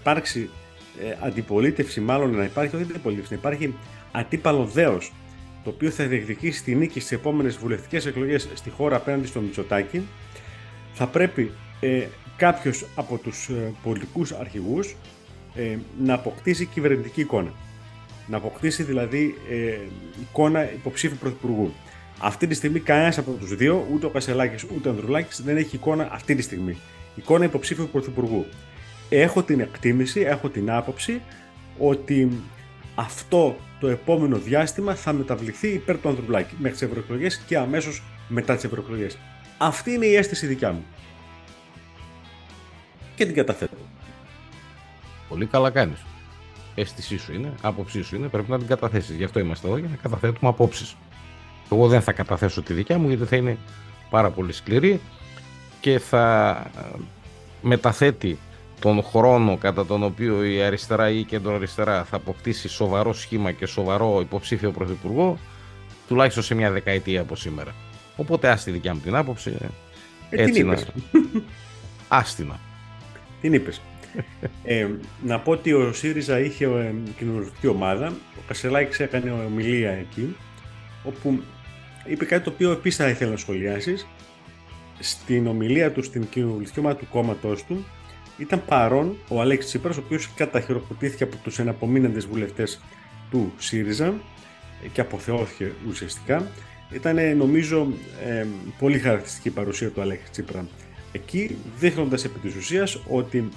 υπάρξει 0.00 0.50
ε, 1.02 1.26
αντιπολίτευση, 1.26 2.00
μάλλον 2.00 2.34
να 2.34 2.44
υπάρχει, 2.44 2.74
όχι 2.74 2.84
αντιπολίτευση, 2.84 3.32
να 3.32 3.38
υπάρχει 3.38 3.74
αντίπαλο 4.12 4.64
δέος 4.64 5.12
το 5.68 5.74
οποίο 5.74 5.90
θα 5.90 6.04
διεκδικήσει 6.04 6.62
τη 6.62 6.74
νίκη 6.74 7.00
στις 7.00 7.12
επόμενες 7.12 7.56
βουλευτικές 7.56 8.06
εκλογές 8.06 8.48
στη 8.54 8.70
χώρα 8.70 8.96
απέναντι 8.96 9.26
στο 9.26 9.40
Μητσοτάκι, 9.40 10.02
θα 10.92 11.06
πρέπει 11.06 11.50
ε, 11.80 12.06
κάποιος 12.36 12.86
από 12.94 13.16
τους 13.16 13.48
ε, 13.48 13.72
πολιτικούς 13.82 14.32
αρχηγούς 14.32 14.96
ε, 15.54 15.76
να 15.98 16.14
αποκτήσει 16.14 16.66
κυβερνητική 16.66 17.20
εικόνα. 17.20 17.52
Να 18.26 18.36
αποκτήσει 18.36 18.82
δηλαδή 18.82 19.34
ε, 19.50 19.78
εικόνα 20.20 20.72
υποψήφιου 20.72 21.16
πρωθυπουργού. 21.20 21.72
Αυτή 22.18 22.46
τη 22.46 22.54
στιγμή 22.54 22.80
κανένας 22.80 23.18
από 23.18 23.30
τους 23.30 23.54
δύο, 23.54 23.86
ούτε 23.92 24.06
ο 24.06 24.10
Κασελάκης 24.10 24.64
ούτε 24.74 24.88
ο 24.88 24.90
Ανδρουλάκης, 24.90 25.42
δεν 25.42 25.56
έχει 25.56 25.76
εικόνα 25.76 26.08
αυτή 26.12 26.34
τη 26.34 26.42
στιγμή. 26.42 26.76
Εικόνα 27.14 27.44
υποψήφιου 27.44 27.88
πρωθυπουργού. 27.92 28.46
Έχω 29.08 29.42
την 29.42 29.60
εκτίμηση, 29.60 30.20
έχω 30.20 30.48
την 30.48 30.70
άποψη 30.70 31.20
ότι 31.78 32.28
αυτό 32.94 33.56
το 33.80 33.88
επόμενο 33.88 34.36
διάστημα 34.36 34.94
θα 34.94 35.12
μεταβληθεί 35.12 35.68
υπέρ 35.68 35.98
του 35.98 36.08
Ανδρουλάκη 36.08 36.54
μέχρι 36.58 36.78
τις 36.78 36.82
ευρωεκλογές 36.82 37.38
και 37.38 37.58
αμέσως 37.58 38.02
μετά 38.28 38.54
τις 38.54 38.64
ευρωεκλογές. 38.64 39.18
Αυτή 39.58 39.90
είναι 39.90 40.06
η 40.06 40.14
αίσθηση 40.14 40.46
δικιά 40.46 40.72
μου. 40.72 40.84
Και 43.14 43.24
την 43.26 43.34
καταθέτω. 43.34 43.76
Πολύ 45.28 45.46
καλά 45.46 45.70
κάνεις. 45.70 46.04
Αίσθησή 46.74 47.18
σου 47.18 47.32
είναι, 47.32 47.52
άποψή 47.60 48.02
σου 48.02 48.16
είναι, 48.16 48.28
πρέπει 48.28 48.50
να 48.50 48.58
την 48.58 48.66
καταθέσεις. 48.66 49.16
Γι' 49.16 49.24
αυτό 49.24 49.38
είμαστε 49.38 49.66
εδώ 49.66 49.76
για 49.76 49.88
να 49.88 49.96
καταθέτουμε 49.96 50.50
απόψεις. 50.50 50.96
Εγώ 51.72 51.88
δεν 51.88 52.02
θα 52.02 52.12
καταθέσω 52.12 52.62
τη 52.62 52.72
δικιά 52.72 52.98
μου 52.98 53.08
γιατί 53.08 53.24
θα 53.24 53.36
είναι 53.36 53.58
πάρα 54.10 54.30
πολύ 54.30 54.52
σκληρή 54.52 55.00
και 55.80 55.98
θα 55.98 56.66
μεταθέτει 57.62 58.38
τον 58.80 59.02
χρόνο 59.02 59.56
κατά 59.56 59.86
τον 59.86 60.02
οποίο 60.02 60.44
η 60.44 60.62
αριστερά 60.62 61.10
ή 61.10 61.18
η 61.18 61.24
κεντροαριστερά 61.24 62.04
θα 62.04 62.16
αποκτήσει 62.16 62.68
σοβαρό 62.68 63.12
σχήμα 63.12 63.52
και 63.52 63.66
σοβαρό 63.66 64.20
υποψήφιο 64.20 64.70
πρωθυπουργό, 64.70 65.38
τουλάχιστον 66.08 66.42
σε 66.42 66.54
μια 66.54 66.70
δεκαετία 66.70 67.20
από 67.20 67.36
σήμερα. 67.36 67.74
Οπότε 68.16 68.48
άστη 68.48 68.70
δικιά 68.70 68.94
μου 68.94 69.00
την 69.00 69.14
άποψη. 69.14 69.56
Ε, 69.60 69.66
έτσι 70.42 70.52
την 70.52 70.66
είπες. 70.66 70.86
Άστινα. 72.08 72.60
Την 73.40 73.52
είπες. 73.52 73.80
ε, 74.64 74.86
να 75.24 75.38
πω 75.38 75.50
ότι 75.50 75.72
ο 75.72 75.92
ΣΥΡΙΖΑ 75.92 76.40
είχε 76.40 76.64
ε, 76.64 76.94
κοινωνική 77.18 77.66
ομάδα. 77.66 78.08
Ο 78.08 78.40
Κασελάκης 78.46 79.00
έκανε 79.00 79.30
ομιλία 79.30 79.90
εκεί, 79.90 80.36
όπου 81.04 81.42
είπε 82.06 82.24
κάτι 82.24 82.44
το 82.44 82.50
οποίο 82.50 82.70
επίσης 82.70 82.98
θα 82.98 83.08
ήθελα 83.08 83.30
να 83.30 83.36
σχολιάσεις. 83.36 84.06
Στην 84.98 85.46
ομιλία 85.46 85.92
του 85.92 86.02
στην 86.02 86.28
κοινωνική 86.28 86.78
ομάδα 86.78 86.96
του 86.96 87.06
κόμματός 87.10 87.64
του, 87.64 87.84
ήταν 88.38 88.64
παρόν 88.64 89.16
ο 89.28 89.40
Αλέξης 89.40 89.70
Τσίπρας, 89.70 89.96
ο 89.96 90.02
οποίος 90.04 90.30
καταχειροκροτήθηκε 90.34 91.22
από 91.22 91.36
τους 91.36 91.58
εναπομείναντες 91.58 92.26
βουλευτές 92.26 92.80
του 93.30 93.52
ΣΥΡΙΖΑ 93.58 94.14
και 94.92 95.00
αποθεώθηκε 95.00 95.72
ουσιαστικά. 95.88 96.50
Ήταν 96.90 97.36
νομίζω 97.36 97.92
ε, 98.26 98.46
πολύ 98.78 98.98
χαρακτηριστική 98.98 99.48
η 99.48 99.50
παρουσία 99.50 99.88
του 99.90 100.00
Αλέξη 100.00 100.30
Τσίπρα 100.30 100.66
εκεί, 101.12 101.56
δείχνοντας 101.78 102.24
επί 102.24 102.38
της 102.38 102.54
ουσίας 102.54 103.00
ότι 103.08 103.48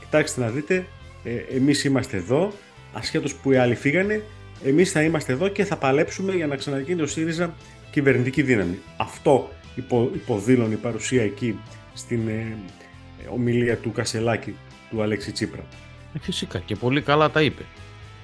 κοιτάξτε 0.00 0.40
να 0.40 0.48
δείτε, 0.48 0.86
ε, 1.24 1.56
εμείς 1.56 1.84
είμαστε 1.84 2.16
εδώ, 2.16 2.52
ασχέτως 2.92 3.34
που 3.34 3.52
οι 3.52 3.56
άλλοι 3.56 3.74
φύγανε, 3.74 4.22
εμείς 4.64 4.90
θα 4.90 5.02
είμαστε 5.02 5.32
εδώ 5.32 5.48
και 5.48 5.64
θα 5.64 5.76
παλέψουμε 5.76 6.34
για 6.34 6.46
να 6.46 6.56
ξαναγίνει 6.56 7.02
ο 7.02 7.06
ΣΥΡΙΖΑ 7.06 7.54
κυβερνητική 7.90 8.42
δύναμη. 8.42 8.78
Αυτό 8.96 9.50
υπο, 9.74 10.10
υποδήλωνε 10.14 10.74
η 10.74 10.76
παρουσία 10.76 11.22
εκεί 11.22 11.58
στην 11.94 12.28
ε, 12.28 12.56
ομιλία 13.28 13.76
του 13.76 13.92
Κασελάκη 13.92 14.54
του 14.90 15.02
Αλέξη 15.02 15.32
Τσίπρα. 15.32 15.64
Ε, 16.14 16.18
φυσικά 16.18 16.58
και 16.58 16.76
πολύ 16.76 17.00
καλά 17.00 17.30
τα 17.30 17.42
είπε. 17.42 17.62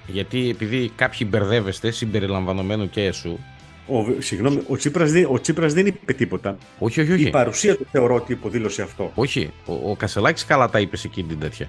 Γιατί 0.07 0.49
επειδή 0.49 0.93
κάποιοι 0.97 1.27
μπερδεύεστε 1.31 1.91
συμπεριλαμβανομένου 1.91 2.91
και 2.91 3.05
εσού. 3.05 3.39
Ο, 3.87 4.21
συγγνώμη, 4.21 4.63
ο 4.67 4.77
Τσίπρας, 4.77 5.11
ο 5.29 5.41
Τσίπρας 5.41 5.73
δεν 5.73 5.87
είπε 5.87 6.13
τίποτα. 6.13 6.57
Όχι, 6.79 7.01
όχι, 7.01 7.13
όχι. 7.13 7.27
Η 7.27 7.31
παρουσία 7.31 7.77
του 7.77 7.87
θεωρώ 7.91 8.15
ότι 8.15 8.33
υποδήλωσε 8.33 8.83
αυτό. 8.83 9.13
Όχι. 9.15 9.51
Ο, 9.67 9.91
ο 9.91 9.97
Κασελάκης 9.97 10.45
καλά 10.45 10.69
τα 10.71 10.81
είπε 10.81 10.97
σε 10.97 11.07
εκείνη 11.07 11.29
την 11.29 11.39
τέτοια. 11.39 11.69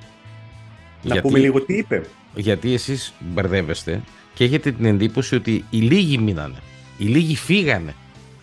Να 1.04 1.14
γιατί, 1.14 1.28
πούμε 1.28 1.40
λίγο 1.40 1.62
τι 1.62 1.78
είπε. 1.78 2.02
Γιατί 2.36 2.74
εσείς 2.74 3.14
μπερδεύεστε 3.20 4.02
και 4.34 4.44
έχετε 4.44 4.72
την 4.72 4.86
εντύπωση 4.86 5.36
ότι 5.36 5.66
οι 5.70 5.78
λίγοι 5.78 6.18
μείνανε. 6.18 6.58
Οι 6.98 7.04
λίγοι 7.04 7.36
φύγανε. 7.36 7.96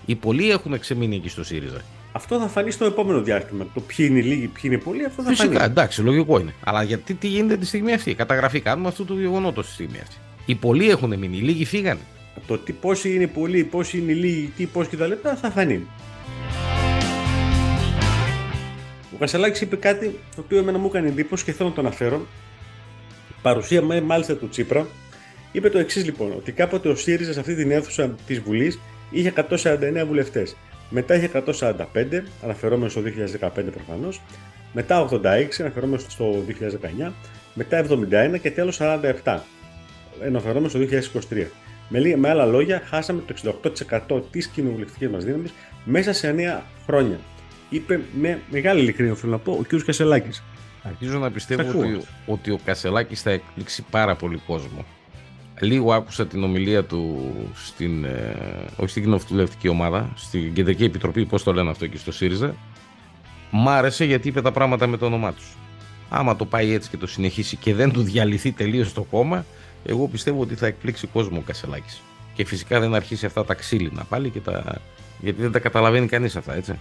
Οι 0.06 0.14
πολλοί 0.14 0.50
έχουν 0.50 0.78
ξεμείνει 0.78 1.16
εκεί 1.16 1.28
στο 1.28 1.44
ΣΥΡΙΖΑ. 1.44 1.80
Αυτό 2.16 2.38
θα 2.38 2.48
φανεί 2.48 2.70
στο 2.70 2.84
επόμενο 2.84 3.22
διάστημα. 3.22 3.66
Το 3.74 3.80
ποιοι 3.80 4.06
είναι 4.10 4.20
λίγοι, 4.20 4.46
ποιοι 4.46 4.62
είναι 4.64 4.78
πολλοί, 4.78 5.04
αυτό 5.04 5.22
θα 5.22 5.28
Φυσικά, 5.28 5.52
φανεί. 5.52 5.64
εντάξει, 5.64 6.02
λογικό 6.02 6.38
είναι. 6.38 6.54
Αλλά 6.64 6.82
γιατί 6.82 7.14
τι 7.14 7.26
γίνεται 7.26 7.56
τη 7.56 7.66
στιγμή 7.66 7.92
αυτή; 7.92 8.14
Καταγραφή 8.14 8.60
κάνουμε 8.60 8.88
αυτού 8.88 9.04
του 9.04 9.18
γεγονότος 9.18 9.66
τη 9.66 9.72
στιγμή 9.72 9.98
αυτή. 10.02 10.14
Οι 10.46 10.54
πολλοί 10.54 10.90
έχουν 10.90 11.18
μείνει, 11.18 11.36
οι 11.36 11.40
λίγοι 11.40 11.64
φύγανε. 11.64 12.00
Το 12.46 12.58
τι 12.58 12.72
πόσοι 12.72 13.14
είναι 13.14 13.26
πολλοί, 13.26 13.64
πόσοι 13.64 13.98
είναι 13.98 14.12
λίγοι, 14.12 14.52
τι, 14.56 14.66
πώ 14.66 14.80
κτλ. 14.80 15.12
θα 15.40 15.50
φανεί. 15.50 15.86
Ο 19.14 19.16
Κασελάκης 19.18 19.60
είπε 19.60 19.76
κάτι 19.76 20.18
το 20.36 20.40
οποίο 20.40 20.58
εμένα 20.58 20.78
μου 20.78 20.86
έκανε 20.86 21.08
εντύπωση 21.08 21.44
και 21.44 21.52
θέλω 21.52 21.68
να 21.68 21.74
το 21.74 21.80
αναφέρω. 21.80 22.26
Παρουσία 23.42 23.82
μάλιστα 24.02 24.36
του 24.36 24.48
Τσίπρα 24.48 24.86
είπε 25.52 25.70
το 25.70 25.78
εξής 25.78 26.04
λοιπόν, 26.04 26.32
ότι 26.36 26.52
κάποτε 26.52 26.88
ο 26.88 26.94
ΣΥΡΙΖΑ 26.94 27.32
σε 27.32 27.40
αυτή 27.40 27.54
την 27.54 27.70
αίθουσα 27.70 28.14
της 28.26 28.40
Βουλής 28.40 28.78
είχε 29.10 29.32
149 29.48 30.04
βουλευτές. 30.06 30.56
Μετά 30.90 31.14
είχε 31.14 31.30
145, 31.60 32.22
αναφερόμενο 32.42 32.88
στο 32.88 33.00
2015 33.00 33.48
προφανώς. 33.72 34.20
Μετά 34.72 35.08
86, 35.10 35.60
αναφερόμενο 35.60 36.02
στο 36.08 36.44
2019. 37.06 37.12
Μετά 37.54 37.86
71 38.34 38.38
και 38.40 38.50
τέλος 38.50 38.78
47, 39.22 39.38
αναφερόμενο 40.26 40.68
στο 40.68 40.78
2023. 40.78 41.46
Με, 41.88 42.16
με 42.16 42.28
άλλα 42.28 42.44
λόγια, 42.44 42.82
χάσαμε 42.86 43.22
το 43.26 43.54
68% 44.08 44.22
της 44.30 44.46
κοινοβουλευτικής 44.46 45.08
μας 45.08 45.24
δύναμης 45.24 45.52
μέσα 45.84 46.12
σε 46.12 46.34
9 46.38 46.62
χρόνια. 46.86 47.18
Είπε 47.70 48.00
με 48.12 48.40
μεγάλη 48.50 48.80
ειλικρίνεια, 48.80 49.14
θέλω 49.14 49.32
να 49.32 49.38
πω, 49.38 49.52
ο 49.52 49.62
κ. 49.62 49.84
Κασελάκης. 49.84 50.42
Αρχίζω 50.82 51.18
να 51.18 51.30
πιστεύω 51.30 51.78
ότι, 51.78 52.00
ότι 52.26 52.50
ο 52.50 52.58
Κασελάκης 52.64 53.22
θα 53.22 53.30
εκπλήξει 53.30 53.84
πάρα 53.90 54.16
πολύ 54.16 54.40
κόσμο. 54.46 54.84
Λίγο 55.60 55.92
άκουσα 55.92 56.26
την 56.26 56.44
ομιλία 56.44 56.84
του 56.84 57.30
στην, 57.54 58.04
ε, 58.04 58.36
όχι 58.76 58.90
στην 58.90 59.02
κοινοβουλευτική 59.02 59.68
ομάδα, 59.68 60.12
στην 60.16 60.54
Κεντρική 60.54 60.84
Επιτροπή, 60.84 61.24
πώς 61.24 61.42
το 61.42 61.52
λένε 61.52 61.70
αυτό 61.70 61.84
εκεί 61.84 61.96
στο 61.96 62.12
ΣΥΡΙΖΑ. 62.12 62.54
Μ' 63.50 63.68
άρεσε 63.68 64.04
γιατί 64.04 64.28
είπε 64.28 64.42
τα 64.42 64.52
πράγματα 64.52 64.86
με 64.86 64.96
το 64.96 65.06
όνομά 65.06 65.32
τους. 65.32 65.56
Άμα 66.08 66.36
το 66.36 66.44
πάει 66.44 66.72
έτσι 66.72 66.90
και 66.90 66.96
το 66.96 67.06
συνεχίσει 67.06 67.56
και 67.56 67.74
δεν 67.74 67.92
του 67.92 68.02
διαλυθεί 68.02 68.52
τελείως 68.52 68.92
το 68.92 69.02
κόμμα, 69.02 69.44
εγώ 69.84 70.06
πιστεύω 70.06 70.40
ότι 70.40 70.54
θα 70.54 70.66
εκπλήξει 70.66 71.06
κόσμο 71.06 71.38
ο 71.38 71.42
Κασελάκης. 71.46 72.02
Και 72.34 72.44
φυσικά 72.44 72.80
δεν 72.80 72.94
αρχίσει 72.94 73.26
αυτά 73.26 73.44
τα 73.44 73.54
ξύλινα 73.54 74.04
πάλι 74.08 74.30
και 74.30 74.40
τα. 74.40 74.80
Γιατί 75.20 75.42
δεν 75.42 75.52
τα 75.52 75.58
καταλαβαίνει 75.58 76.06
κανείς 76.06 76.36
αυτά, 76.36 76.54
έτσι. 76.54 76.78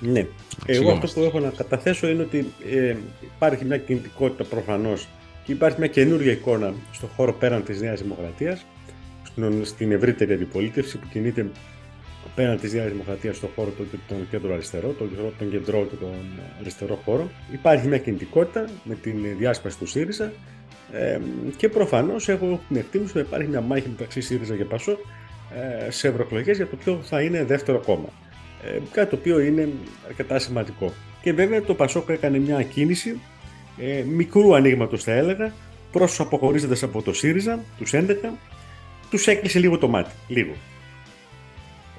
Ναι. 0.00 0.26
Εγώ 0.66 0.92
αυτό 0.92 1.20
που 1.20 1.26
έχω 1.26 1.40
να 1.40 1.48
καταθέσω 1.48 2.08
είναι 2.08 2.22
ότι 2.22 2.52
ε, 2.70 2.96
υπάρχει 3.22 3.64
μια 3.64 3.78
κινητικότητα 3.78 4.44
προφανώς 4.44 5.08
και 5.44 5.52
υπάρχει 5.52 5.78
μια 5.78 5.88
καινούργια 5.88 6.32
εικόνα 6.32 6.74
στον 6.92 7.08
χώρο 7.08 7.32
πέραν 7.32 7.64
της 7.64 7.80
Νέας 7.80 8.02
Δημοκρατίας, 8.02 8.66
στην 9.62 9.92
ευρύτερη 9.92 10.32
αντιπολίτευση 10.32 10.98
που 10.98 11.08
κινείται 11.08 11.46
πέραν 12.34 12.60
της 12.60 12.72
Νέας 12.72 12.90
Δημοκρατίας 12.90 13.36
στον 13.36 13.50
χώρο 13.54 13.70
των, 13.70 13.86
τον 14.08 14.28
κέντρο 14.30 14.52
αριστερό, 14.52 14.88
τον, 14.88 15.10
τον 15.38 15.50
κεντρό 15.50 15.86
και 15.90 15.96
τον 15.96 16.14
αριστερό 16.60 17.00
χώρο. 17.04 17.30
Υπάρχει 17.52 17.88
μια 17.88 17.98
κινητικότητα 17.98 18.68
με 18.84 18.94
την 18.94 19.14
διάσπαση 19.38 19.78
του 19.78 19.86
ΣΥΡΙΖΑ 19.86 20.32
ε, 20.92 21.18
και 21.56 21.68
προφανώς 21.68 22.28
έχω 22.28 22.60
την 22.68 22.76
εκτίμηση 22.76 23.18
ότι 23.18 23.26
υπάρχει 23.26 23.48
μια 23.48 23.60
μάχη 23.60 23.88
μεταξύ 23.88 24.20
ΣΥΡΙΖΑ 24.20 24.56
και 24.56 24.64
ΠΑΣΟ 24.64 24.98
ε, 25.86 25.90
σε 25.90 26.08
ευρωεκλογές 26.08 26.56
για 26.56 26.66
το 26.66 26.76
ποιο 26.76 27.00
θα 27.02 27.22
είναι 27.22 27.44
δεύτερο 27.44 27.78
κόμμα. 27.78 28.08
Ε, 28.64 28.78
κάτι 28.92 29.10
το 29.10 29.16
οποίο 29.16 29.40
είναι 29.40 29.68
αρκετά 30.06 30.38
σημαντικό. 30.38 30.92
Και 31.22 31.32
βέβαια 31.32 31.62
το 31.62 31.74
ΠΑΣΟΚ 31.74 32.08
έκανε 32.08 32.38
μια 32.38 32.62
κίνηση 32.62 33.20
ε, 33.78 34.02
μικρού 34.02 34.54
ανοίγματος, 34.54 35.02
θα 35.02 35.12
έλεγα, 35.12 35.52
προς 35.92 36.16
του 36.16 36.22
αποχωρίζοντας 36.22 36.82
από 36.82 37.02
το 37.02 37.12
ΣΥΡΙΖΑ, 37.12 37.58
τους 37.78 37.92
11, 37.92 38.38
τους 39.10 39.26
έκλεισε 39.26 39.58
λίγο 39.58 39.78
το 39.78 39.88
μάτι. 39.88 40.10
Λίγο. 40.28 40.52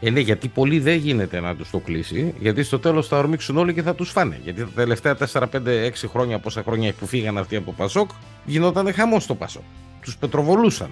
Ε, 0.05 0.09
ναι, 0.09 0.19
γιατί 0.19 0.47
πολύ 0.47 0.79
δεν 0.79 0.95
γίνεται 0.95 1.39
να 1.39 1.55
τους 1.55 1.69
το 1.69 1.79
κλείσει, 1.79 2.33
γιατί 2.39 2.63
στο 2.63 2.79
τέλος 2.79 3.07
θα 3.07 3.17
ορμήξουν 3.17 3.57
όλοι 3.57 3.73
και 3.73 3.81
θα 3.81 3.95
τους 3.95 4.09
φάνε. 4.09 4.39
Γιατί 4.43 4.61
τα 4.61 4.69
τελευταία 4.75 5.17
4, 5.31 5.47
5, 5.49 5.85
6 5.85 6.07
χρόνια, 6.07 6.39
πόσα 6.39 6.63
χρόνια 6.63 6.93
που 6.93 7.05
φύγαν 7.05 7.37
αυτοί 7.37 7.55
από 7.55 7.73
Πασόκ, 7.73 8.09
γινόταν 8.45 8.93
χαμό 8.93 9.19
στο 9.19 9.35
Πασόκ. 9.35 9.63
Τους 10.01 10.17
πετροβολούσαν. 10.17 10.89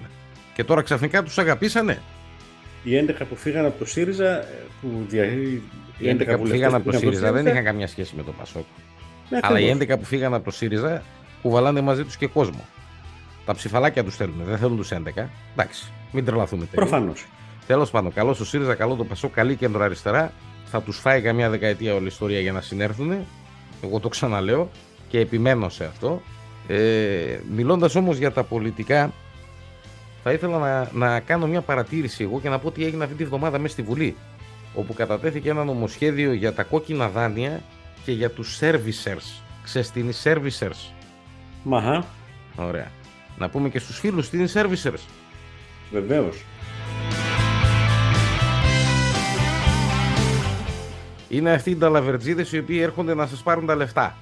Και 0.54 0.64
τώρα 0.64 0.82
ξαφνικά 0.82 1.22
τους 1.22 1.38
αγαπήσανε. 1.38 2.02
Οι 2.84 2.90
11 3.08 3.24
που 3.28 3.36
φύγαν 3.36 3.64
από 3.64 3.78
το 3.78 3.84
ΣΥΡΙΖΑ. 3.84 4.40
Ε, 4.40 4.46
που 4.80 4.88
δια... 5.08 5.24
Οι 5.98 6.16
11 6.18 6.36
που 6.38 6.46
φύγαν 6.46 6.74
από 6.74 6.90
το 6.90 6.98
ΣΥΡΙΖΑ 6.98 7.32
δεν 7.32 7.46
είχαν 7.46 7.64
καμιά 7.64 7.86
σχέση 7.86 8.12
με 8.16 8.22
το 8.22 8.32
Πασόκ. 8.32 8.64
Ναι, 9.32 9.38
Αλλά 9.42 9.60
οι 9.60 9.76
11 9.80 9.98
που 9.98 10.04
φύγαν 10.04 10.34
από 10.34 10.44
το 10.44 10.50
ΣΥΡΙΖΑ 10.50 11.02
κουβαλάνε 11.42 11.80
μαζί 11.80 12.04
τους 12.04 12.16
και 12.16 12.26
κόσμο. 12.26 12.64
Τα 13.44 13.54
ψηφαλάκια 13.54 14.04
τους 14.04 14.16
θέλουν, 14.16 14.34
δεν 14.44 14.58
θέλουν 14.58 14.76
τους 14.76 14.90
11. 14.92 14.96
Εντάξει, 15.52 15.92
μην 16.12 16.24
τρελαθούμε 16.24 16.64
τελείως. 16.64 16.88
Προφανώς. 16.90 17.26
Τέλος 17.66 17.90
πάντων, 17.90 18.12
καλό 18.12 18.30
ο 18.30 18.44
ΣΥΡΙΖΑ, 18.44 18.74
καλό 18.74 18.94
το 18.94 19.04
Πασό, 19.04 19.28
καλή 19.28 19.56
κέντρο 19.56 19.84
αριστερά. 19.84 20.32
Θα 20.64 20.82
τους 20.82 20.98
φάει 20.98 21.20
καμιά 21.20 21.50
δεκαετία 21.50 21.94
όλη 21.94 22.04
η 22.04 22.06
ιστορία 22.06 22.40
για 22.40 22.52
να 22.52 22.60
συνέρθουν. 22.60 23.12
Εγώ 23.82 24.00
το 24.00 24.08
ξαναλέω 24.08 24.70
και 25.08 25.18
επιμένω 25.18 25.68
σε 25.68 25.84
αυτό. 25.84 26.22
Ε, 26.66 27.38
Μιλώντας 27.50 27.94
όμως 27.94 28.16
για 28.16 28.32
τα 28.32 28.42
πολιτικά, 28.42 29.12
θα 30.22 30.32
ήθελα 30.32 30.58
να, 30.58 30.90
να 30.92 31.20
κάνω 31.20 31.46
μια 31.46 31.60
παρατήρηση 31.60 32.22
εγώ 32.22 32.40
και 32.40 32.48
να 32.48 32.58
πω 32.58 32.70
τι 32.70 32.84
έγινε 32.84 33.04
αυτή 33.04 33.16
τη 33.16 33.24
βδομάδα 33.24 33.58
μέσα 33.58 33.72
στη 33.72 33.82
Βουλή. 33.82 34.16
Όπου 34.74 34.94
κατατέθηκε 34.94 35.50
ένα 35.50 35.64
νομοσχέδιο 35.64 36.32
για 36.32 36.52
τα 36.52 36.62
κόκκινα 36.62 37.08
δάνεια 37.08 37.62
και 38.04 38.12
για 38.12 38.30
τους 38.30 38.58
servicers. 38.60 39.42
Ξέρεις 39.62 39.90
τι 39.90 40.00
είναι 40.00 40.12
servicers. 40.24 40.92
Μαχά. 41.62 42.04
Ωραία. 42.56 42.90
Να 43.38 43.48
πούμε 43.48 43.68
και 43.68 43.78
στους 43.78 43.98
φίλους 43.98 44.28
τι 44.28 44.36
είναι 44.38 44.48
servicers. 44.54 45.00
Βεβαίως. 45.90 46.44
Είναι 51.28 51.52
αυτοί 51.52 51.70
οι 51.70 51.76
ταλαβερτζίδες 51.76 52.52
οι 52.52 52.58
οποίοι 52.58 52.78
έρχονται 52.82 53.14
να 53.14 53.26
σας 53.26 53.42
πάρουν 53.42 53.66
τα 53.66 53.74
λεφτά. 53.74 54.16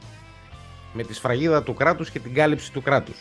Με 0.92 1.02
τη 1.02 1.14
σφραγίδα 1.14 1.62
του 1.62 1.74
κράτους 1.74 2.10
και 2.10 2.18
την 2.18 2.34
κάλυψη 2.34 2.72
του 2.72 2.82
κράτους. 2.82 3.16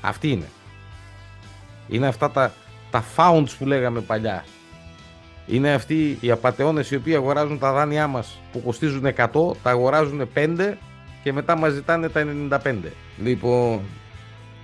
Αυτή 0.00 0.30
είναι. 0.30 0.48
Είναι 1.88 2.06
αυτά 2.06 2.30
τα, 2.30 2.52
τα 2.90 3.04
founds 3.16 3.48
που 3.58 3.66
λέγαμε 3.66 4.00
παλιά. 4.00 4.44
Είναι 5.50 5.72
αυτοί 5.72 6.18
οι 6.20 6.30
απαταιώνες 6.30 6.90
οι 6.90 6.96
οποίοι 6.96 7.14
αγοράζουν 7.14 7.58
τα 7.58 7.72
δάνειά 7.72 8.06
μας 8.06 8.40
που 8.52 8.62
κοστίζουν 8.62 9.06
100, 9.06 9.12
τα 9.62 9.70
αγοράζουν 9.70 10.28
5 10.34 10.78
και 11.22 11.32
μετά 11.32 11.56
μας 11.56 11.72
ζητάνε 11.72 12.08
τα 12.08 12.26
95. 12.64 12.74
Λοιπόν, 13.22 13.80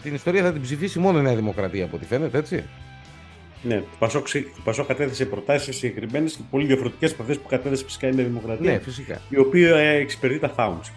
την 0.02 0.14
ιστορία 0.14 0.42
θα 0.42 0.52
την 0.52 0.62
ψηφίσει 0.62 0.98
μόνο 0.98 1.18
η 1.18 1.22
Νέα 1.22 1.34
Δημοκρατία 1.34 1.84
από 1.84 1.96
ό,τι 1.96 2.04
φαίνεται, 2.04 2.38
έτσι. 2.38 2.64
Ναι, 3.62 3.76
το 3.76 3.86
Πασό, 3.98 4.22
το 4.32 4.60
Πασό 4.64 4.84
κατέθεσε 4.84 5.24
προτάσεις 5.24 5.76
συγκεκριμένες 5.76 6.32
και 6.32 6.42
πολύ 6.50 6.66
διαφορετικές 6.66 7.12
από 7.12 7.22
αυτές 7.22 7.38
που 7.38 7.48
κατέθεσε 7.48 7.84
φυσικά 7.84 8.08
η 8.08 8.14
Νέα 8.14 8.24
Δημοκρατία. 8.24 8.72
Ναι, 8.72 8.78
φυσικά. 8.78 9.20
Η 9.28 9.38
οποία 9.38 9.76
εξυπηρετεί 9.76 10.38
τα 10.40 10.54
founds. 10.56 10.90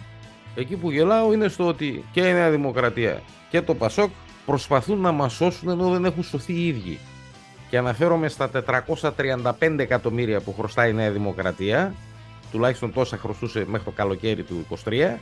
Εκεί 0.54 0.76
που 0.76 0.90
γελάω 0.90 1.32
είναι 1.32 1.48
στο 1.48 1.66
ότι 1.66 2.04
και 2.12 2.20
η 2.20 2.32
Νέα 2.32 2.50
Δημοκρατία 2.50 3.22
και 3.50 3.60
το 3.60 3.74
Πασόκ 3.74 4.10
προσπαθούν 4.46 5.00
να 5.00 5.12
μας 5.12 5.32
σώσουν 5.32 5.68
ενώ 5.68 5.90
δεν 5.90 6.04
έχουν 6.04 6.22
σωθεί 6.22 6.52
οι 6.52 6.66
ίδιοι 6.66 6.98
και 7.70 7.78
αναφέρομαι 7.78 8.28
στα 8.28 8.50
435 9.58 9.78
εκατομμύρια 9.78 10.40
που 10.40 10.54
χρωστάει 10.58 10.90
η 10.90 10.92
Νέα 10.92 11.10
Δημοκρατία, 11.10 11.94
τουλάχιστον 12.50 12.92
τόσα 12.92 13.16
χρωστούσε 13.16 13.64
μέχρι 13.66 13.84
το 13.84 13.90
καλοκαίρι 13.90 14.42
του 14.42 14.66
23, 14.88 15.16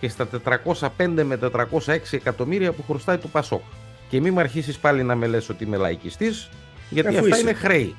και 0.00 0.08
στα 0.08 0.28
405 0.68 0.88
με 1.06 1.38
406 1.42 1.98
εκατομμύρια 2.10 2.72
που 2.72 2.84
χρωστάει 2.86 3.16
το 3.16 3.28
Πασόκ. 3.28 3.62
Και 4.08 4.20
μην 4.20 4.32
με 4.32 4.40
αρχίσεις 4.40 4.78
πάλι 4.78 5.02
να 5.02 5.14
με 5.14 5.26
λες 5.26 5.48
ότι 5.48 5.64
είμαι 5.64 5.76
λαϊκιστής, 5.76 6.50
γιατί 6.90 7.16
Αφού 7.16 7.24
αυτά 7.24 7.38
είναι 7.38 7.52
χρέη. 7.52 7.94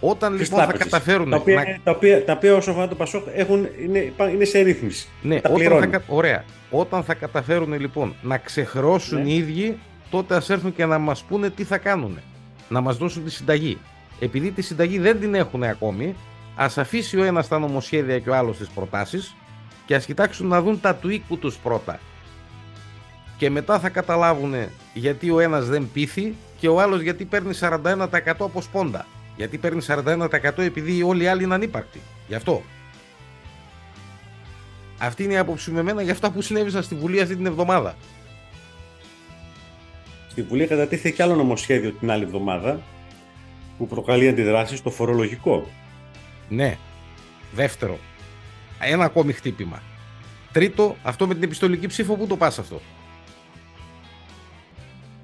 Όταν 0.00 0.36
λοιπόν 0.36 0.64
θα 0.64 0.72
καταφέρουν. 0.72 1.30
Τα 1.30 1.36
οποία, 1.36 1.54
να... 1.54 1.80
τα 1.84 1.90
οποία, 1.90 2.24
τα 2.24 2.32
οποία 2.32 2.54
όσο 2.54 2.70
αφορά 2.70 2.88
το 2.88 2.94
Πασόκ 2.94 3.26
έχουν, 3.34 3.68
είναι, 3.82 4.12
είναι 4.32 4.44
σε 4.44 4.60
ρύθμιση. 4.60 5.08
Ναι, 5.22 5.40
όταν 5.50 5.90
θα, 5.90 6.02
ωραία. 6.06 6.44
Όταν 6.70 7.04
θα 7.04 7.14
καταφέρουν 7.14 7.80
λοιπόν 7.80 8.14
να 8.22 8.38
ξεχρεώσουν 8.38 9.22
ναι. 9.22 9.28
οι 9.28 9.36
ίδιοι, 9.36 9.78
τότε 10.10 10.34
ας 10.36 10.50
έρθουν 10.50 10.74
και 10.74 10.86
να 10.86 10.98
μας 10.98 11.22
πούνε 11.22 11.50
τι 11.50 11.64
θα 11.64 11.78
κάνουν 11.78 12.18
να 12.68 12.80
μας 12.80 12.96
δώσουν 12.96 13.24
τη 13.24 13.30
συνταγή. 13.30 13.78
Επειδή 14.18 14.50
τη 14.50 14.62
συνταγή 14.62 14.98
δεν 14.98 15.20
την 15.20 15.34
έχουν 15.34 15.62
ακόμη, 15.62 16.14
ας 16.56 16.78
αφήσει 16.78 17.18
ο 17.18 17.24
ένας 17.24 17.48
τα 17.48 17.58
νομοσχέδια 17.58 18.18
και 18.18 18.30
ο 18.30 18.34
άλλος 18.34 18.56
τις 18.56 18.68
προτάσεις 18.68 19.34
και 19.86 19.94
ας 19.94 20.04
κοιτάξουν 20.04 20.46
να 20.46 20.62
δουν 20.62 20.80
τα 20.80 20.94
του 20.94 21.08
οίκου 21.08 21.38
τους 21.38 21.56
πρώτα. 21.56 22.00
Και 23.36 23.50
μετά 23.50 23.78
θα 23.78 23.88
καταλάβουν 23.88 24.54
γιατί 24.94 25.30
ο 25.30 25.40
ένας 25.40 25.68
δεν 25.68 25.88
πείθει 25.92 26.34
και 26.58 26.68
ο 26.68 26.80
άλλος 26.80 27.00
γιατί 27.00 27.24
παίρνει 27.24 27.54
41% 27.60 28.06
από 28.38 28.62
σπόντα. 28.62 29.06
Γιατί 29.36 29.58
παίρνει 29.58 29.82
41% 29.86 30.58
επειδή 30.58 31.02
όλοι 31.02 31.22
οι 31.22 31.26
άλλοι 31.26 31.42
είναι 31.44 31.54
ανύπαρκτοι. 31.54 32.00
Γι' 32.28 32.34
αυτό. 32.34 32.62
Αυτή 34.98 35.22
είναι 35.22 35.32
η 35.32 35.36
άποψη 35.36 35.70
με 35.70 35.82
μένα 35.82 36.02
για 36.02 36.12
αυτά 36.12 36.30
που 36.30 36.42
συνέβησαν 36.42 36.82
στη 36.82 36.94
Βουλή 36.94 37.20
αυτή 37.20 37.36
την 37.36 37.46
εβδομάδα. 37.46 37.94
Στη 40.34 40.42
Βουλή 40.42 40.66
κατατίθεται 40.66 41.10
και 41.10 41.22
άλλο 41.22 41.34
νομοσχέδιο 41.34 41.92
την 41.92 42.10
άλλη 42.10 42.22
εβδομάδα 42.22 42.80
που 43.78 43.86
προκαλεί 43.86 44.28
αντιδράσεις 44.28 44.78
στο 44.78 44.90
φορολογικό. 44.90 45.66
Ναι. 46.48 46.76
Δεύτερο. 47.54 47.98
Ένα 48.80 49.04
ακόμη 49.04 49.32
χτύπημα. 49.32 49.82
Τρίτο, 50.52 50.96
αυτό 51.02 51.26
με 51.26 51.34
την 51.34 51.42
επιστολική 51.42 51.86
ψήφο, 51.86 52.14
πού 52.14 52.26
το 52.26 52.36
πας 52.36 52.58
αυτό; 52.58 52.80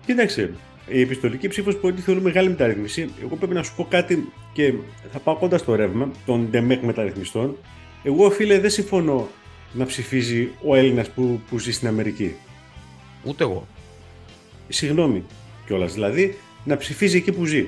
Κοίταξε, 0.06 0.54
η 0.88 1.00
επιστολική 1.00 1.48
ψήφος 1.48 1.76
που 1.76 1.88
ότι 1.88 2.00
θεωρεί 2.00 2.20
μεγάλη 2.20 2.48
μεταρρύθμιση. 2.48 3.10
Εγώ 3.22 3.36
πρέπει 3.36 3.54
να 3.54 3.62
σου 3.62 3.74
πω 3.76 3.86
κάτι 3.90 4.32
και 4.52 4.74
θα 5.12 5.18
πάω 5.18 5.36
κοντά 5.36 5.58
στο 5.58 5.74
ρεύμα 5.74 6.10
των 6.26 6.48
ΔΕΜΕΚ 6.50 6.82
μεταρρυθμιστών. 6.82 7.56
Εγώ, 8.02 8.30
φίλε, 8.30 8.60
δεν 8.60 8.70
συμφωνώ 8.70 9.28
να 9.72 9.86
ψηφίζει 9.86 10.48
ο 10.64 10.74
Έλληνας 10.74 11.10
που, 11.10 11.40
που 11.48 11.58
ζει 11.58 11.72
στην 11.72 11.88
Αμερική. 11.88 12.34
Ούτε 13.24 13.44
εγώ 13.44 13.66
συγγνώμη 14.70 15.24
κιόλας. 15.66 15.92
Δηλαδή 15.92 16.38
να 16.64 16.76
ψηφίζει 16.76 17.16
εκεί 17.16 17.32
που 17.32 17.44
ζει. 17.44 17.66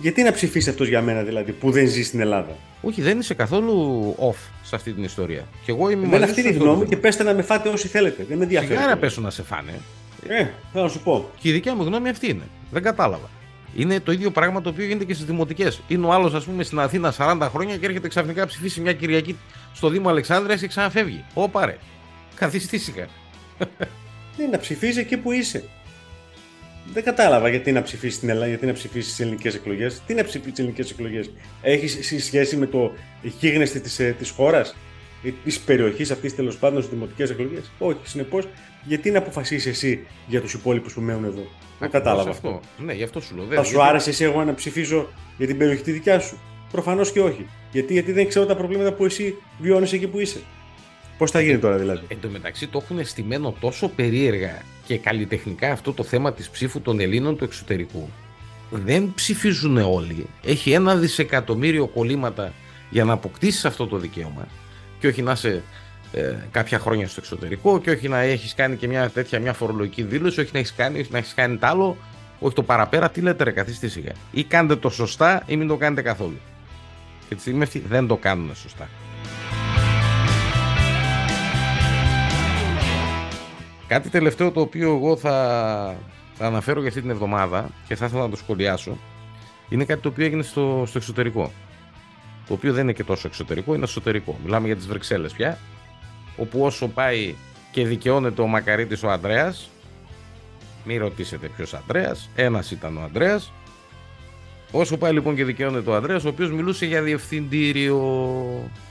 Γιατί 0.00 0.22
να 0.22 0.32
ψηφίσει 0.32 0.70
αυτός 0.70 0.88
για 0.88 1.02
μένα 1.02 1.22
δηλαδή 1.22 1.52
που 1.52 1.70
δεν 1.70 1.88
ζει 1.88 2.02
στην 2.02 2.20
Ελλάδα; 2.20 2.56
Όχι, 2.80 3.02
δεν 3.02 3.18
είσαι 3.18 3.34
καθόλου 3.34 4.14
off 4.18 4.48
σε 4.62 4.76
αυτή 4.76 4.92
την 4.92 5.04
ιστορία. 5.04 5.46
Και 5.64 5.70
εγώ 5.70 5.90
είμαι 5.90 6.06
μαζί 6.06 6.24
αυτή 6.24 6.42
τη 6.42 6.52
γνώμη 6.52 6.86
και 6.86 6.96
πέστε 6.96 7.22
να 7.22 7.34
με 7.34 7.42
φάτε 7.42 7.68
όσοι 7.68 7.88
θέλετε. 7.88 8.24
Δεν 8.28 8.36
με 8.38 8.42
ενδιαφέρει. 8.42 8.74
Σιγά 8.74 8.86
να 8.86 8.96
πέσω 8.96 9.20
να 9.20 9.30
σε 9.30 9.42
φάνε. 9.42 9.80
Ε, 10.28 10.46
θα 10.72 10.88
σου 10.88 11.00
πω. 11.02 11.30
Και 11.40 11.48
η 11.48 11.52
δικιά 11.52 11.74
μου 11.74 11.82
γνώμη 11.82 12.08
αυτή 12.08 12.30
είναι. 12.30 12.44
Δεν 12.70 12.82
κατάλαβα. 12.82 13.30
Είναι 13.76 14.00
το 14.00 14.12
ίδιο 14.12 14.30
πράγμα 14.30 14.60
το 14.60 14.68
οποίο 14.68 14.84
γίνεται 14.84 15.04
και 15.04 15.14
στις 15.14 15.26
δημοτικές. 15.26 15.80
Είναι 15.88 16.06
ο 16.06 16.12
άλλος, 16.12 16.34
ας 16.34 16.44
πούμε, 16.44 16.62
στην 16.62 16.78
Αθήνα 16.78 17.14
40 17.18 17.48
χρόνια 17.50 17.76
και 17.76 17.86
έρχεται 17.86 18.08
ξαφνικά 18.08 18.46
ψηφίσει 18.46 18.80
μια 18.80 18.92
Κυριακή 18.92 19.36
στο 19.74 19.88
Δήμο 19.88 20.08
Αλεξάνδρειας 20.08 20.60
και 20.60 20.66
ξαναφεύγει. 20.66 21.24
Ω 21.34 21.50
ρε. 21.64 21.76
Καθιστήσικα. 22.34 23.06
Ναι, 24.36 24.46
να 24.46 24.58
ψηφίζει 24.58 25.00
εκεί 25.00 25.16
που 25.16 25.32
είσαι. 25.32 25.64
Δεν 26.92 27.04
κατάλαβα 27.04 27.48
γιατί 27.48 27.72
να 27.72 27.82
ψηφίσεις 27.82 28.16
στην 28.16 28.28
Ελλάδα, 28.28 28.46
γιατί 28.46 28.66
να 28.66 28.72
ψηφίσεις 28.72 29.10
τις 29.10 29.20
ελληνικές 29.20 29.54
εκλογές. 29.54 30.02
Τι 30.06 30.14
να 30.14 30.24
ψηφίσεις 30.24 30.50
τις 30.50 30.58
ελληνικές 30.58 30.90
εκλογές, 30.90 31.30
Έχεις 31.62 32.24
σχέση 32.24 32.56
με 32.56 32.66
το 32.66 32.92
γίγνεσθε 33.22 33.78
της 33.78 33.96
της 34.18 34.30
ε, 34.30 34.32
χώρα, 34.36 34.66
της 35.44 35.60
περιοχής 35.60 36.10
αυτής 36.10 36.34
τέλος 36.34 36.56
πάντων 36.56 36.82
στις 36.82 36.94
δημοτικές 36.94 37.30
εκλογές; 37.30 37.70
Όχι. 37.78 37.98
Συνεπώς, 38.02 38.48
γιατί 38.84 39.10
να 39.10 39.18
αποφασίσεις 39.18 39.66
εσύ 39.66 40.06
για 40.26 40.40
τους 40.40 40.52
υπόλοιπους 40.52 40.92
που 40.92 41.00
μένουν 41.00 41.24
εδώ; 41.24 41.46
Δεν 41.78 41.90
κατάλαβα 41.90 42.30
αυτό. 42.30 42.60
Ναι, 42.78 42.92
γι' 42.92 43.02
αυτό 43.02 43.20
σου 43.20 43.36
λέω. 43.36 43.46
Θα 43.46 43.64
σου 43.64 43.82
άρεσε 43.82 44.10
εσύ 44.10 44.24
εγώ 44.24 44.44
να 44.44 44.54
ψηφίζω 44.54 45.08
για 45.36 45.46
την 45.46 45.58
περιοχή 45.58 45.82
τη 45.82 45.90
δικιά 45.90 46.20
σου; 46.20 46.38
Προφανώς 46.70 47.12
και 47.12 47.20
όχι. 47.20 47.46
Γιατί, 47.72 47.92
γιατί 47.92 48.12
δεν 48.12 48.28
ξέρω 48.28 48.46
τα 48.46 48.56
προβλήματα 48.56 48.92
που 48.92 49.04
εσύ 49.04 49.36
βιώνεις 49.58 49.92
εκεί 49.92 50.06
που 50.06 50.20
είσαι. 50.20 50.40
Πώς 51.18 51.30
θα 51.30 51.40
γίνει 51.40 51.58
τώρα 51.58 51.76
δηλαδή; 51.76 52.04
Εν 52.08 52.18
τω 52.20 52.28
μεταξύ 52.28 52.66
το 52.66 52.80
έχουν 52.82 53.04
στημένο 53.04 53.54
τόσο 53.60 53.88
περίεργα 53.88 54.62
και 54.90 54.98
καλλιτεχνικά 54.98 55.72
αυτό 55.72 55.92
το 55.92 56.02
θέμα 56.02 56.32
της 56.32 56.50
ψήφου 56.50 56.80
των 56.80 57.00
Ελλήνων 57.00 57.36
του 57.36 57.44
εξωτερικού. 57.44 58.08
Δεν 58.70 59.12
ψηφίζουν 59.14 59.76
όλοι. 59.76 60.26
Έχει 60.44 60.72
ένα 60.72 60.96
δισεκατομμύριο 60.96 61.86
κολλήματα 61.86 62.52
για 62.90 63.04
να 63.04 63.12
αποκτήσεις 63.12 63.64
αυτό 63.64 63.86
το 63.86 63.96
δικαίωμα. 63.96 64.48
Και 64.98 65.06
όχι 65.06 65.22
να 65.22 65.32
είσαι 65.32 65.62
ε, 66.12 66.34
κάποια 66.50 66.78
χρόνια 66.78 67.08
στο 67.08 67.20
εξωτερικό 67.20 67.80
και 67.80 67.90
όχι 67.90 68.08
να 68.08 68.18
έχεις 68.18 68.54
κάνει 68.54 68.76
και 68.76 68.88
μια 68.88 69.10
τέτοια 69.10 69.38
μια 69.38 69.52
φορολογική 69.52 70.02
δήλωση, 70.02 70.40
όχι 70.40 70.50
να 70.52 70.58
έχεις 70.58 70.74
κάνει, 70.74 71.00
όχι 71.00 71.12
να 71.12 71.18
έχεις 71.18 71.34
κάνει 71.34 71.56
τ' 71.56 71.64
άλλο, 71.64 71.96
όχι 72.38 72.54
το 72.54 72.62
παραπέρα. 72.62 73.10
Τι 73.10 73.20
λέτε, 73.20 73.44
ρε, 73.44 73.50
καθίστε 73.50 73.88
σιγά. 73.88 74.12
Ή 74.30 74.44
κάντε 74.44 74.76
το 74.76 74.88
σωστά 74.88 75.42
ή 75.46 75.56
μην 75.56 75.68
το 75.68 75.76
κάνετε 75.76 76.02
καθόλου. 76.02 76.38
Και 77.28 77.34
τη 77.34 77.40
στιγμή 77.40 77.62
αυτή 77.62 77.82
δεν 77.88 78.06
το 78.06 78.16
κάνουν 78.16 78.54
σωστά. 78.54 78.88
Κάτι 83.90 84.08
τελευταίο 84.08 84.50
το 84.50 84.60
οποίο 84.60 84.94
εγώ 84.94 85.16
θα, 85.16 85.96
θα 86.34 86.46
αναφέρω 86.46 86.80
για 86.80 86.88
αυτή 86.88 87.00
την 87.00 87.10
εβδομάδα 87.10 87.70
και 87.86 87.96
θα 87.96 88.06
ήθελα 88.06 88.22
να 88.22 88.30
το 88.30 88.36
σχολιάσω 88.36 88.98
είναι 89.68 89.84
κάτι 89.84 90.00
το 90.00 90.08
οποίο 90.08 90.24
έγινε 90.24 90.42
στο, 90.42 90.84
στο 90.86 90.98
εξωτερικό. 90.98 91.52
Το 92.46 92.54
οποίο 92.54 92.72
δεν 92.72 92.82
είναι 92.82 92.92
και 92.92 93.04
τόσο 93.04 93.26
εξωτερικό, 93.26 93.74
είναι 93.74 93.84
εσωτερικό. 93.84 94.38
Μιλάμε 94.44 94.66
για 94.66 94.76
τις 94.76 94.86
Βρυξέλλες 94.86 95.32
πια, 95.32 95.58
όπου 96.36 96.64
όσο 96.64 96.88
πάει 96.88 97.34
και 97.70 97.86
δικαιώνεται 97.86 98.42
ο 98.42 98.46
Μακαρίτης 98.46 99.02
ο 99.02 99.10
Ανδρέας, 99.10 99.70
μην 100.84 101.00
ρωτήσετε 101.00 101.48
ποιος 101.56 101.74
Ανδρέας, 101.74 102.30
ένας 102.34 102.70
ήταν 102.70 102.96
ο 102.96 103.00
Ανδρέας, 103.00 103.52
Όσο 104.72 104.96
πάει 104.96 105.12
λοιπόν 105.12 105.34
και 105.34 105.44
δικαιώνεται 105.44 105.90
ο 105.90 105.94
Ανδρέας, 105.94 106.24
ο 106.24 106.28
οποίος 106.28 106.50
μιλούσε 106.52 106.86
για 106.86 107.02
διευθυντήριο. 107.02 108.00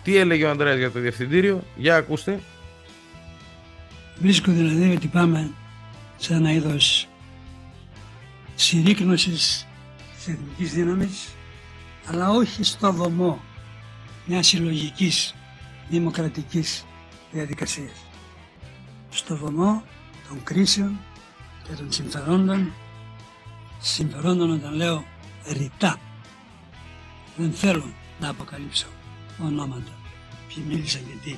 Τι 0.03 0.17
έλεγε 0.17 0.45
ο 0.45 0.49
Ανδρέας 0.49 0.77
για 0.77 0.91
το 0.91 0.99
διευθυντήριο, 0.99 1.63
για 1.75 1.95
ακούστε. 1.95 2.39
Βρίσκω 4.19 4.51
δηλαδή 4.51 4.91
ότι 4.91 5.07
πάμε 5.07 5.51
σε 6.17 6.33
ένα 6.33 6.51
είδος 6.51 7.07
συρρήκνωσης 8.55 9.67
της 10.15 10.27
εθνικής 10.27 10.73
δύναμης, 10.73 11.35
αλλά 12.05 12.29
όχι 12.29 12.63
στο 12.63 12.91
δομό 12.91 13.41
μιας 14.25 14.47
συλλογικής 14.47 15.35
δημοκρατικής 15.89 16.85
διαδικασίας. 17.31 18.05
Στο 19.09 19.37
βωμό 19.37 19.83
των 20.27 20.43
κρίσεων 20.43 20.99
και 21.63 21.73
των 21.73 21.91
συμφερόντων, 21.91 22.73
συμφερόντων 23.79 24.51
όταν 24.51 24.73
λέω 24.73 25.05
ρητά. 25.51 25.99
Δεν 27.37 27.51
θέλω 27.51 27.93
να 28.19 28.29
αποκαλύψω 28.29 28.87
ονόματα. 29.43 29.91
Ποιοι 30.47 30.63
μίλησαν 30.67 31.01
και 31.05 31.29
τι. 31.29 31.35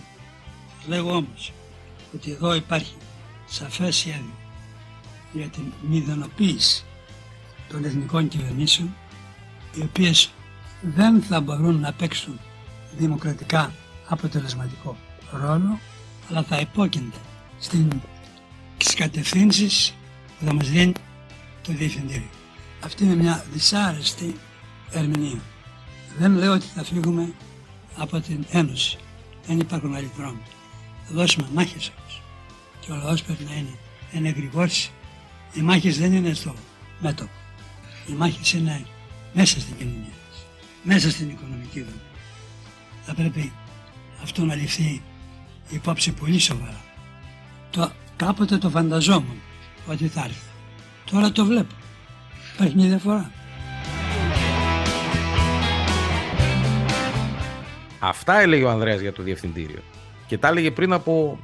Λέγω 0.87 1.15
όμως 1.15 1.53
ότι 2.15 2.31
εδώ 2.31 2.53
υπάρχει 2.53 2.93
σαφές 3.45 3.95
σχέδιο 3.95 4.33
για 5.33 5.47
την 5.47 5.63
μηδενοποίηση 5.89 6.83
των 7.69 7.83
εθνικών 7.83 8.27
κυβερνήσεων 8.27 8.95
οι 9.75 9.81
οποίες 9.81 10.31
δεν 10.81 11.21
θα 11.21 11.41
μπορούν 11.41 11.79
να 11.79 11.93
παίξουν 11.93 12.39
δημοκρατικά 12.97 13.73
αποτελεσματικό 14.07 14.97
ρόλο 15.31 15.79
αλλά 16.29 16.43
θα 16.43 16.59
υπόκεινται 16.59 17.17
στις 18.77 18.93
κατευθύνσεις 18.95 19.93
που 20.39 20.45
θα 20.45 20.53
μας 20.53 20.69
δίνει 20.69 20.93
το 21.61 21.71
Διευθυντήριο. 21.73 22.29
Αυτή 22.83 23.03
είναι 23.03 23.15
μια 23.15 23.45
δυσάρεστη 23.51 24.35
ερμηνεία. 24.91 25.39
Δεν 26.17 26.35
λέω 26.35 26.53
ότι 26.53 26.65
θα 26.65 26.83
φύγουμε 26.83 27.33
από 27.97 28.19
την 28.19 28.45
Ένωση. 28.51 28.97
Δεν 29.47 29.59
υπάρχουν 29.59 29.95
άλλοι 29.95 30.11
δρόμοι. 30.17 30.41
Θα 31.13 31.17
δώσουμε 31.17 31.47
μάχες 31.53 31.91
και 32.79 32.91
ο 32.91 32.95
λαός 32.95 33.23
πρέπει 33.23 33.43
να 33.43 33.55
είναι 33.55 33.77
ενεγρηγόρηση. 34.11 34.91
Οι 35.53 35.61
μάχες 35.61 35.97
δεν 35.99 36.13
είναι 36.13 36.33
στο 36.33 36.53
μέτωπο. 36.99 37.31
Οι 38.07 38.11
μάχες 38.11 38.53
είναι 38.53 38.85
μέσα 39.33 39.59
στην 39.59 39.77
κοινωνία 39.77 40.13
μέσα 40.83 41.09
στην 41.09 41.29
οικονομική 41.29 41.79
δομή. 41.79 42.01
Θα 43.01 43.13
πρέπει 43.13 43.51
αυτό 44.23 44.45
να 44.45 44.55
ληφθεί 44.55 45.01
υπόψη 45.69 46.11
πολύ 46.11 46.39
σοβαρά. 46.39 46.81
Το, 47.69 47.91
κάποτε 48.15 48.57
το 48.57 48.69
φανταζόμουν 48.69 49.41
ότι 49.87 50.07
θα 50.07 50.23
έρθει. 50.23 50.49
Τώρα 51.11 51.31
το 51.31 51.45
βλέπω. 51.45 51.73
Υπάρχει 52.53 52.75
μια 52.75 52.87
διαφορά. 52.87 53.31
Αυτά 57.99 58.39
έλεγε 58.39 58.63
ο 58.63 58.69
Ανδρέας 58.69 58.99
για 59.01 59.13
το 59.13 59.23
διευθυντήριο. 59.23 59.81
Και 60.31 60.37
τα 60.37 60.47
έλεγε 60.47 60.71
πριν 60.71 60.93
από 60.93 61.39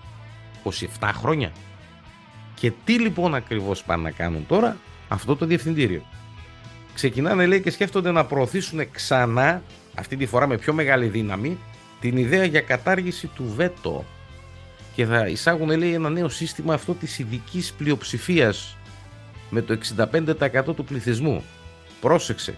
27 0.99 1.09
χρόνια. 1.13 1.51
Και 2.53 2.71
τι 2.85 2.99
λοιπόν 2.99 3.35
ακριβώς 3.35 3.83
πάνε 3.83 4.03
να 4.03 4.11
κάνουν 4.11 4.45
τώρα 4.47 4.77
αυτό 5.07 5.35
το 5.35 5.45
διευθυντήριο. 5.45 6.01
Ξεκινάνε 6.93 7.45
λέει 7.45 7.61
και 7.61 7.71
σκέφτονται 7.71 8.11
να 8.11 8.25
προωθήσουν 8.25 8.91
ξανά, 8.91 9.61
αυτή 9.95 10.15
τη 10.15 10.25
φορά 10.25 10.47
με 10.47 10.57
πιο 10.57 10.73
μεγάλη 10.73 11.07
δύναμη, 11.07 11.57
την 11.99 12.17
ιδέα 12.17 12.43
για 12.43 12.61
κατάργηση 12.61 13.27
του 13.27 13.53
βέτο. 13.55 14.05
Και 14.95 15.05
θα 15.05 15.27
εισάγουν 15.27 15.77
λέει 15.77 15.93
ένα 15.93 16.09
νέο 16.09 16.29
σύστημα 16.29 16.73
αυτό 16.73 16.93
της 16.93 17.19
ειδικής 17.19 17.73
πλειοψηφίας 17.73 18.77
με 19.49 19.61
το 19.61 19.77
65% 19.97 20.75
του 20.75 20.83
πληθυσμού. 20.83 21.43
Πρόσεξε, 22.01 22.57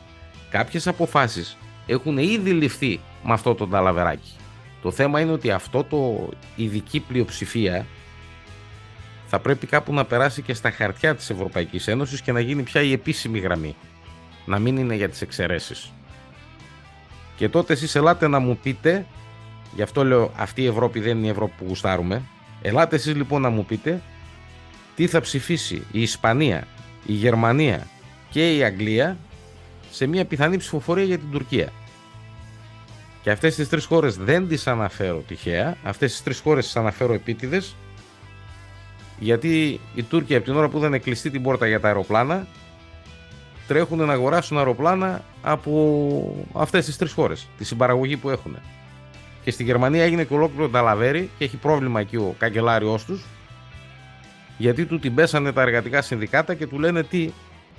κάποιες 0.49 0.87
αποφάσεις 0.87 1.57
έχουν 1.85 2.17
ήδη 2.17 2.51
ληφθεί 2.51 2.99
με 3.23 3.33
αυτό 3.33 3.55
το 3.55 3.67
ταλαβεράκι. 3.67 4.38
Το 4.81 4.91
θέμα 4.91 5.19
είναι 5.19 5.31
ότι 5.31 5.51
αυτό 5.51 5.83
το 5.83 6.29
ειδική 6.55 6.99
πλειοψηφία 6.99 7.85
θα 9.27 9.39
πρέπει 9.39 9.67
κάπου 9.67 9.93
να 9.93 10.05
περάσει 10.05 10.41
και 10.41 10.53
στα 10.53 10.71
χαρτιά 10.71 11.15
της 11.15 11.29
Ευρωπαϊκής 11.29 11.87
Ένωσης 11.87 12.21
και 12.21 12.31
να 12.31 12.39
γίνει 12.39 12.63
πια 12.63 12.81
η 12.81 12.91
επίσημη 12.91 13.39
γραμμή. 13.39 13.75
Να 14.45 14.59
μην 14.59 14.77
είναι 14.77 14.95
για 14.95 15.09
τις 15.09 15.21
εξαιρέσεις. 15.21 15.91
Και 17.35 17.49
τότε 17.49 17.73
εσείς 17.73 17.95
ελάτε 17.95 18.27
να 18.27 18.39
μου 18.39 18.57
πείτε, 18.63 19.05
γι' 19.75 19.81
αυτό 19.81 20.03
λέω 20.03 20.31
αυτή 20.35 20.61
η 20.61 20.65
Ευρώπη 20.65 20.99
δεν 20.99 21.17
είναι 21.17 21.27
η 21.27 21.29
Ευρώπη 21.29 21.53
που 21.57 21.65
γουστάρουμε, 21.67 22.21
ελάτε 22.61 22.95
εσείς 22.95 23.15
λοιπόν 23.15 23.41
να 23.41 23.49
μου 23.49 23.65
πείτε 23.65 24.01
τι 24.95 25.07
θα 25.07 25.21
ψηφίσει 25.21 25.85
η 25.91 26.01
Ισπανία, 26.01 26.67
η 27.05 27.13
Γερμανία 27.13 27.87
και 28.29 28.55
η 28.55 28.63
Αγγλία 28.63 29.17
σε 29.91 30.07
μια 30.07 30.25
πιθανή 30.25 30.57
ψηφοφορία 30.57 31.03
για 31.03 31.17
την 31.17 31.31
Τουρκία. 31.31 31.71
Και 33.21 33.31
αυτές 33.31 33.55
τις 33.55 33.69
τρεις 33.69 33.85
χώρες 33.85 34.17
δεν 34.17 34.47
τις 34.47 34.67
αναφέρω 34.67 35.23
τυχαία, 35.27 35.77
αυτές 35.83 36.11
τις 36.11 36.23
τρεις 36.23 36.39
χώρες 36.39 36.65
τις 36.65 36.75
αναφέρω 36.75 37.13
επίτηδες, 37.13 37.75
γιατί 39.19 39.79
οι 39.95 40.03
Τούρκοι 40.03 40.35
από 40.35 40.45
την 40.45 40.55
ώρα 40.55 40.69
που 40.69 40.79
δεν 40.79 41.01
κλειστεί 41.01 41.29
την 41.29 41.41
πόρτα 41.41 41.67
για 41.67 41.79
τα 41.79 41.87
αεροπλάνα, 41.87 42.47
τρέχουν 43.67 43.97
να 44.05 44.13
αγοράσουν 44.13 44.57
αεροπλάνα 44.57 45.23
από 45.41 46.45
αυτές 46.53 46.85
τις 46.85 46.97
τρεις 46.97 47.11
χώρες, 47.11 47.47
τη 47.57 47.63
συμπαραγωγή 47.65 48.17
που 48.17 48.29
έχουν. 48.29 48.57
Και 49.43 49.51
στη 49.51 49.63
Γερμανία 49.63 50.03
έγινε 50.03 50.23
και 50.23 50.33
ολόκληρο 50.33 50.69
ταλαβέρι 50.69 51.29
και 51.37 51.43
έχει 51.43 51.57
πρόβλημα 51.57 51.99
εκεί 51.99 52.15
ο 52.15 52.35
καγκελάριος 52.37 53.05
τους, 53.05 53.25
γιατί 54.57 54.85
του 54.85 54.99
την 54.99 55.15
πέσανε 55.15 55.51
τα 55.51 55.61
εργατικά 55.61 56.01
συνδικάτα 56.01 56.53
και 56.53 56.67
του 56.67 56.79
λένε 56.79 57.03
τι, 57.03 57.29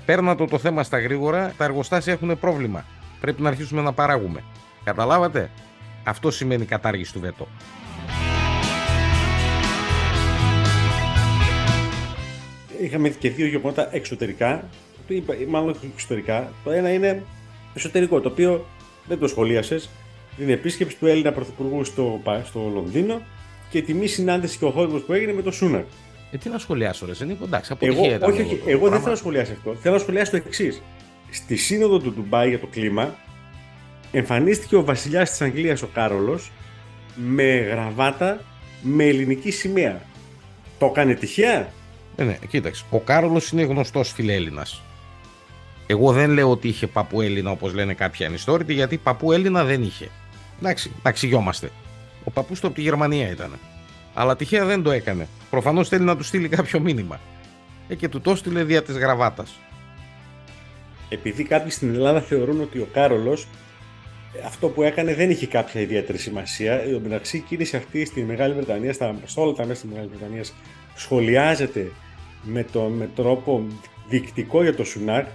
παίρνατε 0.04 0.44
το 0.44 0.58
θέμα 0.58 0.82
στα 0.82 1.00
γρήγορα, 1.00 1.52
τα 1.56 1.64
εργοστάσια 1.64 2.12
έχουν 2.12 2.38
πρόβλημα. 2.38 2.84
Πρέπει 3.20 3.42
να 3.42 3.48
αρχίσουμε 3.48 3.82
να 3.82 3.92
παράγουμε. 3.92 4.42
Καταλάβατε; 4.90 5.50
Αυτό 6.04 6.30
σημαίνει 6.30 6.64
κατάργηση 6.64 7.12
του 7.12 7.20
βέτο. 7.20 7.48
Είχαμε 12.80 13.08
και 13.08 13.30
δύο 13.30 13.46
γεγονότα 13.46 13.94
εξωτερικά, 13.94 14.64
μάλλον 15.48 15.76
εξωτερικά. 15.94 16.52
Το 16.64 16.70
ένα 16.70 16.92
είναι 16.92 17.22
εσωτερικό, 17.74 18.20
το 18.20 18.28
οποίο 18.28 18.66
δεν 19.06 19.18
το 19.18 19.28
σχολίασες. 19.28 19.90
Είναι 20.38 20.52
επίσκεψη 20.52 20.96
του 20.96 21.06
Έλληνα 21.06 21.32
Πρωθυπουργού 21.32 21.84
στο, 21.84 22.22
στο 22.44 22.70
Λονδίνο 22.74 23.20
και 23.70 23.82
τη 23.82 23.94
μη 23.94 24.06
συνάντηση 24.06 24.58
και 24.58 24.64
ο 24.64 24.70
χώρος 24.70 25.02
που 25.02 25.12
έγινε 25.12 25.32
με 25.32 25.42
τον 25.42 25.52
Σούνακ. 25.52 25.84
Ε, 26.30 26.36
τι 26.36 26.48
να 26.48 26.58
σχολιάσω, 26.58 27.06
ρε, 27.06 27.12
είναι 27.22 27.36
εντάξει, 27.42 27.74
εγώ, 27.78 28.00
όχι, 28.00 28.40
όχι, 28.42 28.62
εγώ 28.66 28.88
δεν 28.88 28.98
θέλω 28.98 29.10
να 29.10 29.16
σχολιάσω 29.16 29.52
αυτό. 29.52 29.74
Θέλω 29.74 29.94
να 29.94 30.00
σχολιάσω 30.00 30.30
το 30.30 30.36
εξής. 30.36 30.82
στη 31.30 31.56
σύνοδο 31.56 31.98
του 31.98 32.12
Ντουμπάι 32.12 32.48
για 32.48 32.58
το 32.58 32.66
κλίμα 32.66 33.14
εμφανίστηκε 34.12 34.76
ο 34.76 34.84
βασιλιάς 34.84 35.30
της 35.30 35.40
Αγγλίας 35.40 35.82
ο 35.82 35.88
Κάρολος 35.92 36.50
με 37.14 37.44
γραβάτα 37.44 38.40
με 38.82 39.04
ελληνική 39.04 39.50
σημαία. 39.50 40.00
Το 40.78 40.86
έκανε 40.86 41.14
τυχαία; 41.14 41.72
Ε, 42.16 42.24
ναι, 42.24 42.38
κοίταξε. 42.48 42.84
Ο 42.90 42.98
Κάρολος 42.98 43.50
είναι 43.50 43.62
γνωστός 43.62 44.12
φιλέλληνας. 44.12 44.82
Εγώ 45.86 46.12
δεν 46.12 46.30
λέω 46.30 46.50
ότι 46.50 46.68
είχε 46.68 46.86
παππού 46.86 47.20
Έλληνα 47.20 47.50
όπως 47.50 47.74
λένε 47.74 47.94
κάποιοι 47.94 48.26
ανιστόρητοι 48.26 48.72
γιατί 48.72 48.96
παππού 48.96 49.32
Έλληνα 49.32 49.64
δεν 49.64 49.82
είχε. 49.82 50.08
Εντάξει, 50.60 50.90
να 51.02 51.10
εξηγιόμαστε. 51.10 51.70
Ο 52.24 52.30
παππούς 52.30 52.60
του 52.60 52.66
από 52.66 52.76
τη 52.76 52.82
Γερμανία 52.82 53.30
ήταν. 53.30 53.58
Αλλά 54.14 54.36
τυχαία 54.36 54.64
δεν 54.64 54.82
το 54.82 54.90
έκανε. 54.90 55.28
Προφανώς 55.50 55.88
θέλει 55.88 56.04
να 56.04 56.16
του 56.16 56.22
στείλει 56.22 56.48
κάποιο 56.48 56.80
μήνυμα. 56.80 57.20
Ε, 57.88 57.94
και 57.94 58.08
του 58.08 58.20
το 58.20 58.34
στείλε 58.34 58.64
δια 58.64 58.82
της 58.82 58.96
γραβάτας. 58.96 59.58
Επειδή 61.08 61.42
κάποιοι 61.44 61.70
στην 61.70 61.94
Ελλάδα 61.94 62.20
θεωρούν 62.20 62.60
ότι 62.60 62.78
ο 62.78 62.88
Κάρολος 62.92 63.46
αυτό 64.46 64.68
που 64.68 64.82
έκανε 64.82 65.14
δεν 65.14 65.30
είχε 65.30 65.46
κάποια 65.46 65.80
ιδιαίτερη 65.80 66.18
σημασία. 66.18 66.80
Εν 66.80 67.00
μεταξύ, 67.02 67.36
η 67.36 67.40
κίνηση 67.40 67.76
αυτή 67.76 68.04
στη 68.04 68.22
Μεγάλη 68.22 68.54
Βρετανία, 68.54 68.92
στα, 68.92 69.14
σε 69.24 69.40
όλα 69.40 69.52
τα 69.52 69.66
μέσα 69.66 69.80
της 69.80 69.90
Μεγάλης 69.90 70.10
Βρετανίας, 70.10 70.54
σχολιάζεται 70.94 71.90
με, 72.42 72.64
το, 72.72 72.80
με 72.80 73.08
τρόπο 73.14 73.66
δεικτικό 74.08 74.62
για 74.62 74.74
το 74.74 74.84
Σουνάκ. 74.84 75.26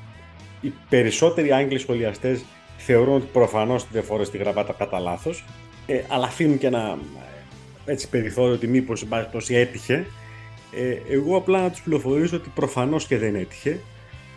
Οι 0.62 0.74
περισσότεροι 0.90 1.52
Άγγλοι 1.52 1.80
σχολιαστές 1.80 2.44
θεωρούν 2.78 3.16
ότι 3.16 3.28
προφανώς 3.34 3.88
δεν 3.92 4.04
φόρεσε 4.04 4.32
τη 4.32 4.38
γραβάτα 4.38 4.74
κατά 4.74 5.00
λάθος, 5.00 5.46
ε, 5.86 6.02
αλλά 6.08 6.26
αφήνουν 6.26 6.58
και 6.58 6.68
ένα 6.68 6.98
έτσι, 7.86 8.10
περιθώριο 8.10 8.54
ότι 8.54 8.68
μήπως 8.68 9.06
έτυχε. 9.50 10.06
Ε, 10.72 11.14
εγώ 11.14 11.38
απλά 11.38 11.62
να 11.62 11.70
τους 11.70 11.82
πληροφορήσω 11.82 12.36
ότι 12.36 12.52
προφανώς 12.56 13.08
και 13.08 13.18
δεν 13.18 13.36
έτυχε 13.36 13.80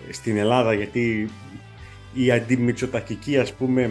ε, 0.09 0.13
στην 0.13 0.37
Ελλάδα 0.37 0.73
γιατί 0.73 1.31
οι 2.15 2.31
αντιμητσοτακικοί 2.31 3.39
ας 3.39 3.53
πούμε 3.53 3.91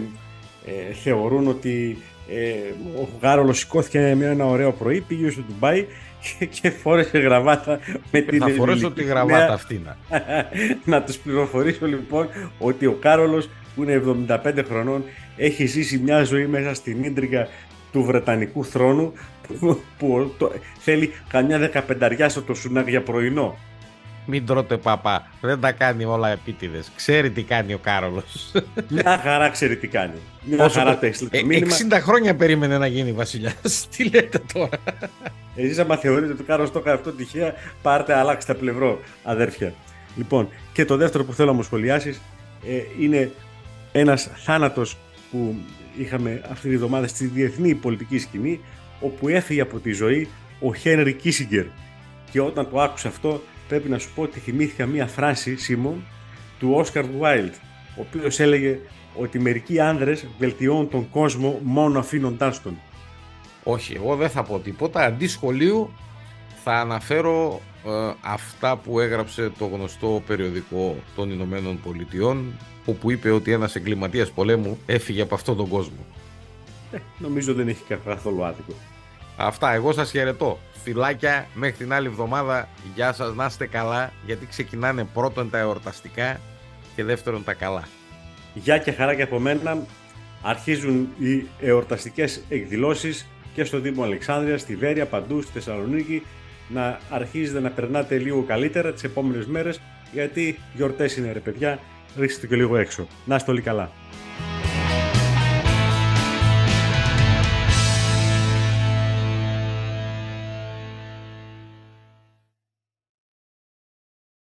ε, 0.68 0.94
θεωρούν 0.94 1.48
ότι 1.48 1.98
ε, 2.30 3.00
ο 3.02 3.08
Γάρολος 3.22 3.58
σηκώθηκε 3.58 4.16
με 4.18 4.26
ένα 4.26 4.46
ωραίο 4.46 4.72
πρωί, 4.72 5.02
πήγε 5.02 5.30
στο 5.30 5.42
Ντουμπάι 5.42 5.86
και, 6.20 6.46
και 6.46 6.70
φόρεσε 6.70 7.18
γραβάτα 7.18 7.80
με 8.12 8.22
την 8.22 8.40
Θα 8.40 8.50
φορέσω 8.50 8.92
τη 8.92 9.04
γραβάτα 9.04 9.54
αυτή 9.54 9.82
να. 9.86 9.98
να 10.96 11.04
τους 11.04 11.18
πληροφορήσω 11.18 11.86
λοιπόν 11.86 12.28
ότι 12.60 12.86
ο 12.86 12.94
Κάρολος 12.94 13.50
που 13.76 13.84
είναι 13.84 14.02
75 14.28 14.64
χρονών 14.68 15.04
έχει 15.38 15.66
ζήσει 15.66 15.98
μια 15.98 16.24
ζωή 16.24 16.46
μέσα 16.46 16.74
στην 16.74 17.04
ίντριγκα 17.04 17.48
του 17.92 18.04
Βρετανικού 18.04 18.66
θρόνου 18.66 19.14
που, 19.60 19.82
που 19.98 20.34
το, 20.38 20.52
θέλει 20.80 21.14
καμιά 21.28 21.60
δεκαπενταριά 21.60 22.30
στο 22.30 22.42
το 22.42 22.54
σουνάκ 22.54 22.90
για 22.90 23.02
πρωινό. 23.02 23.58
Μην 24.30 24.46
τρώτε 24.46 24.78
παπά. 24.78 25.28
Δεν 25.42 25.60
τα 25.60 25.72
κάνει 25.72 26.06
όλα 26.06 26.30
επίτηδες. 26.30 26.92
Ξέρει 26.96 27.32
τι 27.32 27.44
κάνει 27.44 27.74
ο 27.74 27.78
Κάρολος. 27.78 28.52
Μια 28.90 29.20
χαρά 29.24 29.50
ξέρει 29.50 29.78
τι 29.78 29.88
κάνει. 29.88 30.20
Μια 30.44 30.64
Όσο 30.64 30.80
χαρά 30.80 30.98
το 30.98 31.06
ε, 31.32 31.44
μήνυμα. 31.44 31.76
60 31.92 31.98
χρόνια 32.02 32.36
περίμενε 32.36 32.78
να 32.78 32.88
γίνει 32.88 33.12
βασιλιά. 33.12 33.54
τι 33.98 34.04
λέτε 34.10 34.42
τώρα; 34.54 34.78
Εσείς, 35.56 35.78
άμα 35.80 35.98
θεωρείτε 35.98 36.32
ότι 36.32 36.42
ο 36.42 36.46
Κάρολος 36.46 36.72
το 36.72 36.80
έκανε 36.80 36.96
αυτό 36.96 37.12
τυχαία, 37.12 37.54
πάρτε 37.82 38.14
αλλάξτε 38.14 38.54
πλευρό, 38.54 39.00
αδέρφια. 39.24 39.74
Λοιπόν, 40.16 40.50
και 40.74 40.86
το 40.86 40.98
δεύτερο 40.98 41.24
που 41.24 41.34
θέλω 41.34 41.50
να 41.50 41.56
μου 41.56 41.64
σχολιάσεις 41.64 42.22
ε, 42.68 43.04
είναι 43.04 43.32
ένας 43.92 44.30
θάνατος 44.36 44.98
που 45.32 45.56
είχαμε 45.98 46.42
αυτή 46.52 46.70
τη 46.70 46.78
βδομάδα 46.78 47.08
στη 47.08 47.26
διεθνή 47.26 47.76
πολιτική 47.76 48.20
σκηνή, 48.20 48.60
όπου 49.00 49.28
έφυγε 49.28 49.62
από 49.62 49.80
τη 49.80 49.92
ζωή 49.92 50.28
ο 50.60 50.74
Χένρι 50.74 51.14
Κίσιγκερ. 51.14 51.66
Και 52.32 52.42
όταν 52.42 52.70
το 52.70 52.82
άκουσα 52.82 53.08
αυτό, 53.08 53.42
πρέπει 53.68 53.90
να 53.90 53.98
σου 53.98 54.10
πω 54.16 54.22
ότι 54.22 54.40
θυμήθηκα 54.40 54.86
μία 54.86 55.08
φράση, 55.08 55.56
Σίμων, 55.56 56.04
του 56.60 56.72
Όσκαρ 56.74 57.06
Βάιλτ, 57.18 57.54
ο 57.98 58.02
οποίος 58.02 58.40
έλεγε 58.40 58.80
ότι 59.16 59.40
μερικοί 59.40 59.80
άνδρες 59.80 60.28
βελτιώνουν 60.38 60.90
τον 60.90 61.10
κόσμο 61.10 61.60
μόνο 61.64 62.00
αφήνοντάς 62.00 62.62
τον. 62.62 62.78
Όχι, 63.64 63.94
εγώ 63.94 64.16
δεν 64.16 64.30
θα 64.30 64.44
πω 64.44 64.60
τίποτα. 64.60 65.04
Αντί 65.04 65.28
σχολείου 65.28 65.94
θα 66.64 66.74
αναφέρω 66.74 67.62
ε, 67.86 68.14
αυτά 68.22 68.78
που 68.78 69.00
έγραψε 69.00 69.52
το 69.58 69.66
γνωστό 69.66 70.24
περιοδικό 70.28 70.96
των 71.16 71.32
Ηνωμένων 71.32 71.80
Πολιτειών 71.82 72.54
όπου 72.86 73.12
είπε 73.12 73.32
ότι 73.32 73.52
ένας 73.52 73.76
εγκληματίας 73.76 74.32
πολέμου 74.32 74.78
έφυγε 74.86 75.22
από 75.22 75.36
αυτόν 75.36 75.58
τον 75.58 75.68
κόσμο. 75.68 76.06
Ε, 76.92 76.98
νομίζω 77.18 77.54
δεν 77.54 77.68
έχει 77.68 77.84
καθόλου 78.04 78.44
άδικο. 78.44 78.74
Αυτά, 79.38 79.74
εγώ 79.74 79.92
σας 79.92 80.12
χαιρετώ. 80.12 80.60
Φιλάκια, 80.84 81.48
μέχρι 81.54 81.78
την 81.78 81.94
άλλη 81.94 82.08
εβδομάδα. 82.08 82.68
Γεια 82.96 83.14
σας, 83.14 83.36
να 83.36 83.46
είστε 83.46 83.68
καλά, 83.68 84.12
γιατί 84.26 84.46
ξεκινάνε 84.46 85.04
πρώτον 85.14 85.50
τα 85.50 85.58
εορταστικά 85.58 86.40
και 86.96 87.04
δεύτερον 87.04 87.44
τα 87.44 87.54
καλά. 87.54 87.88
Γεια 88.54 88.78
και 88.78 88.92
χαρά 88.92 89.16
και 89.16 89.22
από 89.22 89.40
μένα. 89.40 89.78
Αρχίζουν 90.42 91.10
οι 91.18 91.48
εορταστικές 91.60 92.42
εκδηλώσεις 92.50 93.28
και 93.54 93.64
στο 93.64 93.80
Δήμο 93.80 94.04
Αλεξάνδρεια, 94.04 94.58
στη 94.58 94.76
Βέρεια, 94.76 95.06
παντού, 95.06 95.42
στη 95.42 95.52
Θεσσαλονίκη. 95.52 96.24
Να 96.68 97.00
αρχίζετε 97.10 97.60
να 97.60 97.70
περνάτε 97.70 98.18
λίγο 98.18 98.44
καλύτερα 98.44 98.94
τις 98.94 99.04
επόμενες 99.04 99.46
μέρες, 99.46 99.82
γιατί 100.12 100.60
γιορτές 100.74 101.18
είναι 101.18 101.32
ρε 101.32 101.40
παιδιά, 101.40 101.80
ρίξτε 102.18 102.48
και 102.48 102.56
λίγο 102.56 102.78
έξω. 102.78 103.08
Να 103.26 103.36
είστε 103.36 103.52
όλοι 103.52 103.62
καλά. 103.62 103.92